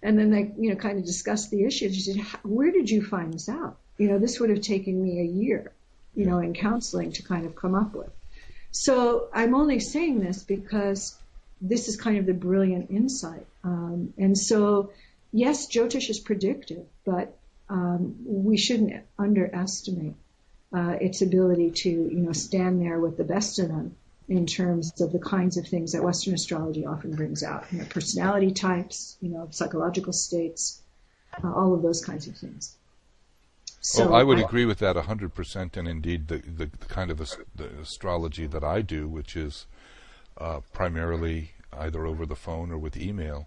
And 0.05 0.19
then 0.19 0.31
they, 0.31 0.53
you 0.59 0.69
know, 0.69 0.77
kind 0.77 0.99
of 0.99 1.07
discussed 1.07 1.51
the 1.51 1.65
issues. 1.65 1.97
She 1.97 2.01
said, 2.03 2.21
where 2.43 2.71
did 2.71 2.91
you 2.91 3.03
find 3.03 3.33
this 3.33 3.49
out? 3.49 3.79
You 3.97 4.09
know, 4.09 4.19
this 4.19 4.39
would 4.39 4.51
have 4.51 4.61
taken 4.61 5.03
me 5.03 5.19
a 5.21 5.25
year, 5.25 5.73
you 6.15 6.27
know, 6.27 6.39
in 6.41 6.53
counseling 6.53 7.13
to 7.13 7.23
kind 7.23 7.47
of 7.47 7.57
come 7.57 7.75
up 7.75 7.95
with. 7.95 8.11
So 8.71 9.29
I'm 9.33 9.55
only 9.55 9.81
saying 9.81 10.21
this 10.21 10.43
because 10.43 11.17
this 11.61 11.89
is 11.89 11.97
kind 11.97 12.19
of 12.19 12.27
the 12.27 12.35
brilliant 12.35 12.91
insight. 12.91 13.47
Um, 13.65 14.13
and 14.19 14.37
so, 14.37 14.91
yes, 15.33 15.69
Jyotish 15.69 16.11
is 16.11 16.21
predictive, 16.21 16.85
but 17.07 17.35
um, 17.71 18.17
we 18.27 18.59
shouldn't 18.59 19.05
underestimate 19.19 20.17
uh, 20.71 20.97
its 21.01 21.23
ability 21.23 21.71
to, 21.71 21.89
you 21.89 22.21
know, 22.27 22.33
stand 22.33 22.83
there 22.83 23.01
with 23.01 23.17
the 23.17 23.25
best 23.25 23.59
of 23.59 23.69
them 23.69 23.97
in 24.29 24.47
terms 24.47 25.01
of 25.01 25.13
the 25.13 25.19
kinds 25.19 25.57
of 25.57 25.67
things 25.67 25.93
that 25.93 26.03
Western 26.03 26.35
astrology 26.35 26.87
often 26.87 27.15
brings 27.15 27.43
out, 27.43 27.67
you 27.71 27.79
know, 27.79 27.85
personality 27.85 28.53
types, 28.53 29.17
you 29.21 29.29
know, 29.29 29.49
psychological 29.51 30.13
states, 30.13 30.81
uh, 31.43 31.53
all 31.53 31.75
of 31.75 31.83
those 31.83 32.05
kinds 32.05 32.27
of 32.27 32.37
things. 32.37 32.77
So 33.81 34.07
well, 34.07 34.15
I 34.15 34.23
would 34.23 34.39
I, 34.39 34.43
agree 34.43 34.65
with 34.65 34.79
that 34.79 34.97
100%, 34.97 35.77
and 35.77 35.87
indeed 35.87 36.29
the, 36.29 36.39
the, 36.39 36.67
the 36.67 36.87
kind 36.87 37.11
of 37.11 37.19
the 37.55 37.69
astrology 37.83 38.47
that 38.47 38.65
I 38.65 38.81
do, 38.81 39.07
which 39.07 39.37
is 39.37 39.67
uh, 40.39 40.61
primarily 40.73 41.53
either 41.71 42.07
over 42.07 42.25
the 42.25 42.37
phone 42.37 42.71
or 42.71 42.79
with 42.79 42.97
email, 42.97 43.47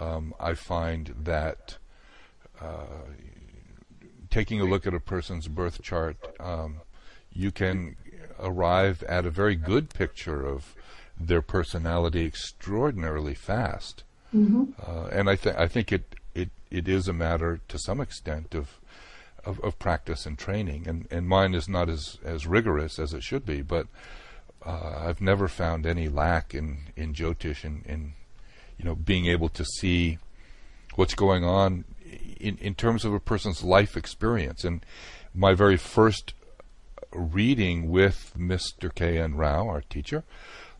um, 0.00 0.32
I 0.40 0.54
find 0.54 1.14
that 1.24 1.76
uh, 2.60 2.86
taking 4.30 4.60
a 4.60 4.64
look 4.64 4.86
at 4.86 4.94
a 4.94 5.00
person's 5.00 5.48
birth 5.48 5.82
chart, 5.82 6.16
um, 6.40 6.80
you 7.30 7.50
can 7.50 7.96
arrive 8.40 9.02
at 9.04 9.26
a 9.26 9.30
very 9.30 9.56
good 9.56 9.90
picture 9.90 10.46
of 10.46 10.74
their 11.18 11.42
personality 11.42 12.24
extraordinarily 12.26 13.34
fast. 13.34 14.02
Mm-hmm. 14.34 14.64
Uh, 14.84 15.06
and 15.12 15.30
I, 15.30 15.36
th- 15.36 15.56
I 15.56 15.68
think 15.68 15.92
it, 15.92 16.16
it, 16.34 16.50
it 16.70 16.88
is 16.88 17.06
a 17.06 17.12
matter 17.12 17.60
to 17.68 17.78
some 17.78 18.00
extent 18.00 18.54
of, 18.54 18.80
of, 19.44 19.60
of, 19.60 19.78
practice 19.78 20.26
and 20.26 20.36
training. 20.36 20.88
And, 20.88 21.06
and 21.10 21.28
mine 21.28 21.54
is 21.54 21.68
not 21.68 21.88
as, 21.88 22.18
as 22.24 22.46
rigorous 22.46 22.98
as 22.98 23.14
it 23.14 23.22
should 23.22 23.46
be, 23.46 23.62
but 23.62 23.86
uh, 24.66 24.94
I've 24.98 25.20
never 25.20 25.46
found 25.46 25.86
any 25.86 26.08
lack 26.08 26.54
in, 26.54 26.78
in 26.96 27.14
Jyotish 27.14 27.64
in, 27.64 27.82
in 27.86 28.14
you 28.78 28.84
know, 28.84 28.94
being 28.94 29.26
able 29.26 29.48
to 29.50 29.64
see 29.64 30.18
what's 30.96 31.14
going 31.14 31.44
on 31.44 31.84
in, 32.40 32.56
in 32.58 32.74
terms 32.74 33.04
of 33.04 33.14
a 33.14 33.20
person's 33.20 33.62
life 33.62 33.96
experience. 33.96 34.64
And 34.64 34.84
my 35.34 35.54
very 35.54 35.76
first 35.76 36.34
reading 37.14 37.90
with 37.90 38.32
Mr. 38.36 38.94
K. 38.94 39.18
N. 39.18 39.36
Rao, 39.36 39.68
our 39.68 39.82
teacher, 39.82 40.24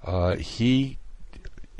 uh, 0.04 0.36
he, 0.36 0.98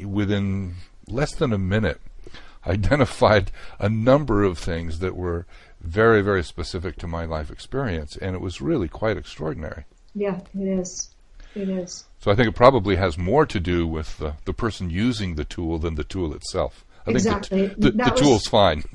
within 0.03 0.75
less 1.09 1.35
than 1.35 1.53
a 1.53 1.59
minute, 1.59 2.01
identified 2.67 3.51
a 3.79 3.89
number 3.89 4.43
of 4.43 4.59
things 4.59 5.01
that 5.01 5.17
were 5.17 5.47
very, 5.81 6.23
very 6.23 6.43
specific 6.43 6.97
to 6.97 7.07
my 7.07 7.25
life 7.25 7.51
experience, 7.51 8.17
and 8.17 8.35
it 8.35 8.41
was 8.41 8.61
really 8.61 8.89
quite 8.89 9.17
extraordinary. 9.17 9.85
Yeah, 10.15 10.41
it 10.59 10.67
is. 10.67 11.11
It 11.55 11.69
is. 11.69 12.05
So 12.21 12.31
I 12.31 12.35
think 12.35 12.49
it 12.49 12.57
probably 12.57 12.97
has 12.97 13.19
more 13.19 13.47
to 13.47 13.61
do 13.61 13.87
with 13.87 14.19
the, 14.19 14.35
the 14.45 14.53
person 14.53 14.91
using 14.91 15.35
the 15.35 15.45
tool 15.45 15.79
than 15.79 15.95
the 15.95 16.05
tool 16.05 16.35
itself. 16.35 16.85
I 17.07 17.11
exactly. 17.11 17.69
think 17.69 17.81
the, 17.81 17.91
the, 17.91 18.05
the 18.05 18.11
tool's 18.11 18.47
fine. 18.47 18.85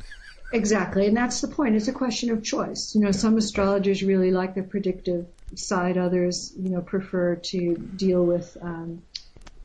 Exactly, 0.51 1.05
and 1.05 1.15
that's 1.15 1.41
the 1.41 1.47
point. 1.47 1.75
It's 1.75 1.87
a 1.87 1.93
question 1.93 2.31
of 2.31 2.43
choice. 2.43 2.93
You 2.95 3.01
know, 3.01 3.11
some 3.11 3.37
astrologers 3.37 4.01
really 4.01 4.31
like 4.31 4.55
the 4.55 4.63
predictive 4.63 5.27
side. 5.55 5.97
Others, 5.97 6.53
you 6.57 6.69
know, 6.69 6.81
prefer 6.81 7.35
to 7.35 7.75
deal 7.75 8.23
with, 8.23 8.57
um, 8.61 9.01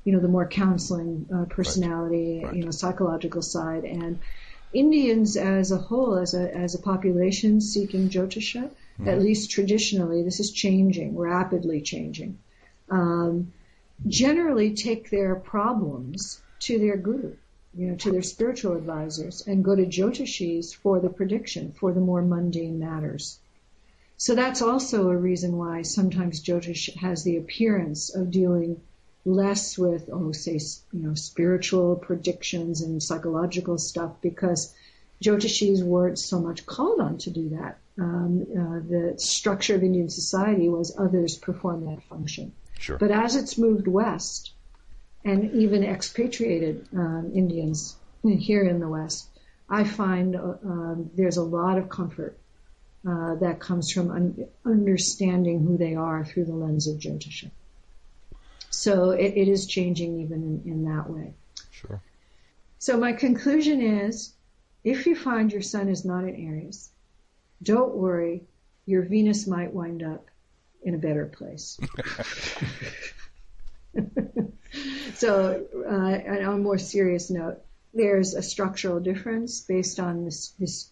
you 0.05 0.13
know, 0.13 0.21
the 0.21 0.29
more 0.29 0.47
counseling 0.47 1.27
uh, 1.35 1.45
personality, 1.47 2.39
right. 2.39 2.47
Right. 2.47 2.57
you 2.57 2.65
know, 2.65 2.71
psychological 2.71 3.43
side. 3.43 3.85
And 3.85 4.19
Indians 4.73 5.37
as 5.37 5.71
a 5.71 5.79
whole, 5.79 6.17
as 6.17 6.35
a 6.35 6.55
as 6.55 6.75
a 6.75 6.79
population 6.81 7.61
seeking 7.61 8.09
Jyotisha, 8.09 8.65
mm-hmm. 8.65 9.09
at 9.09 9.21
least 9.21 9.51
traditionally, 9.51 10.23
this 10.23 10.41
is 10.41 10.51
changing, 10.51 11.17
rapidly 11.17 11.81
changing. 11.81 12.39
Um, 12.91 13.53
generally, 14.07 14.75
take 14.75 15.11
their 15.11 15.35
problems 15.37 16.41
to 16.61 16.79
their 16.79 16.97
guru 16.97 17.37
you 17.77 17.89
know, 17.89 17.97
to 17.97 18.13
their 18.13 18.23
spiritual 18.23 18.77
advisors 18.77 19.47
and 19.47 19.65
go 19.65 19.75
to 19.75 19.85
Jyotishis 19.85 20.75
for 20.75 21.01
the 21.01 21.09
prediction, 21.09 21.73
for 21.73 21.93
the 21.93 22.01
more 22.01 22.23
mundane 22.23 22.79
matters. 22.79 23.39
So 24.25 24.35
that's 24.35 24.63
also 24.63 25.11
a 25.11 25.17
reason 25.19 25.59
why 25.59 25.83
sometimes 25.83 26.43
Jyotish 26.43 26.97
has 26.97 27.25
the 27.25 27.37
appearance 27.37 28.15
of 28.17 28.31
dealing 28.31 28.81
less 29.27 29.77
with, 29.77 30.09
oh, 30.11 30.33
say, 30.33 30.59
you 30.95 31.03
know, 31.07 31.13
spiritual 31.13 31.97
predictions 31.97 32.81
and 32.81 33.03
psychological 33.03 33.77
stuff 33.77 34.13
because 34.23 34.75
Jyotishis 35.23 35.83
weren't 35.83 36.19
so 36.19 36.41
much 36.41 36.65
called 36.65 37.01
on 37.01 37.19
to 37.19 37.31
do 37.31 37.51
that. 37.51 37.77
Um, 37.99 38.47
uh, 38.51 38.81
the 38.89 39.15
structure 39.19 39.75
of 39.75 39.83
Indian 39.83 40.09
society 40.09 40.71
was 40.71 40.97
others 40.99 41.37
perform 41.37 41.85
that 41.85 42.03
function. 42.05 42.53
Sure. 42.79 42.97
But 42.97 43.11
as 43.11 43.37
it's 43.37 43.59
moved 43.59 43.87
west, 43.87 44.53
and 45.23 45.53
even 45.53 45.85
expatriated 45.85 46.89
um, 46.97 47.31
Indians 47.35 47.95
here 48.23 48.65
in 48.65 48.81
the 48.81 48.89
West, 48.89 49.29
I 49.69 49.85
find 49.85 50.35
uh, 50.35 50.55
um, 50.65 51.11
there's 51.15 51.37
a 51.37 51.43
lot 51.43 51.77
of 51.77 51.91
comfort 51.91 52.39
uh, 53.07 53.35
that 53.37 53.61
comes 53.61 53.91
from 53.91 54.11
un- 54.11 54.47
understanding 54.65 55.61
who 55.61 55.77
they 55.77 55.95
are 55.95 56.25
through 56.25 56.45
the 56.47 56.55
lens 56.55 56.87
of 56.89 56.99
Jyotisha. 56.99 57.51
So 58.71 59.11
it, 59.11 59.35
it 59.37 59.49
is 59.49 59.67
changing 59.67 60.21
even 60.21 60.63
in, 60.65 60.73
in 60.73 60.85
that 60.85 61.09
way. 61.09 61.35
Sure. 61.71 62.01
So 62.79 62.99
my 62.99 63.13
conclusion 63.13 63.81
is, 63.81 64.33
if 64.83 65.07
you 65.07 65.17
find 65.17 65.53
your 65.53 65.63
sun 65.63 65.89
is 65.89 66.05
not 66.05 66.25
in 66.25 66.35
Aries, 66.35 66.91
don't 67.63 67.95
worry, 67.95 68.43
your 68.87 69.03
Venus 69.03 69.47
might 69.47 69.73
wind 69.73 70.03
up 70.03 70.27
in 70.83 70.95
a 70.95 70.99
better 70.99 71.27
place. 71.27 71.79
so, 75.15 75.67
uh, 75.87 76.45
on 76.47 76.55
a 76.55 76.59
more 76.59 76.79
serious 76.79 77.31
note, 77.31 77.63
there's 77.95 78.35
a 78.35 78.43
structural 78.43 79.01
difference 79.01 79.61
based 79.61 80.01
on 80.01 80.25
this, 80.25 80.51
this 80.59 80.91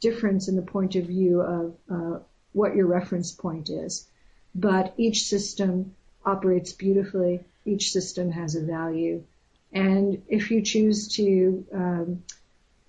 difference 0.00 0.48
in 0.48 0.56
the 0.56 0.62
point 0.62 0.96
of 0.96 1.06
view 1.06 1.40
of 1.40 1.74
uh, 1.90 2.18
what 2.52 2.76
your 2.76 2.86
reference 2.86 3.32
point 3.32 3.70
is. 3.70 4.06
But 4.54 4.94
each 4.96 5.24
system 5.24 5.94
operates 6.24 6.72
beautifully. 6.72 7.44
Each 7.64 7.90
system 7.90 8.30
has 8.30 8.54
a 8.54 8.62
value. 8.62 9.24
And 9.72 10.22
if 10.28 10.50
you 10.50 10.62
choose 10.62 11.08
to 11.16 11.66
um, 11.72 12.22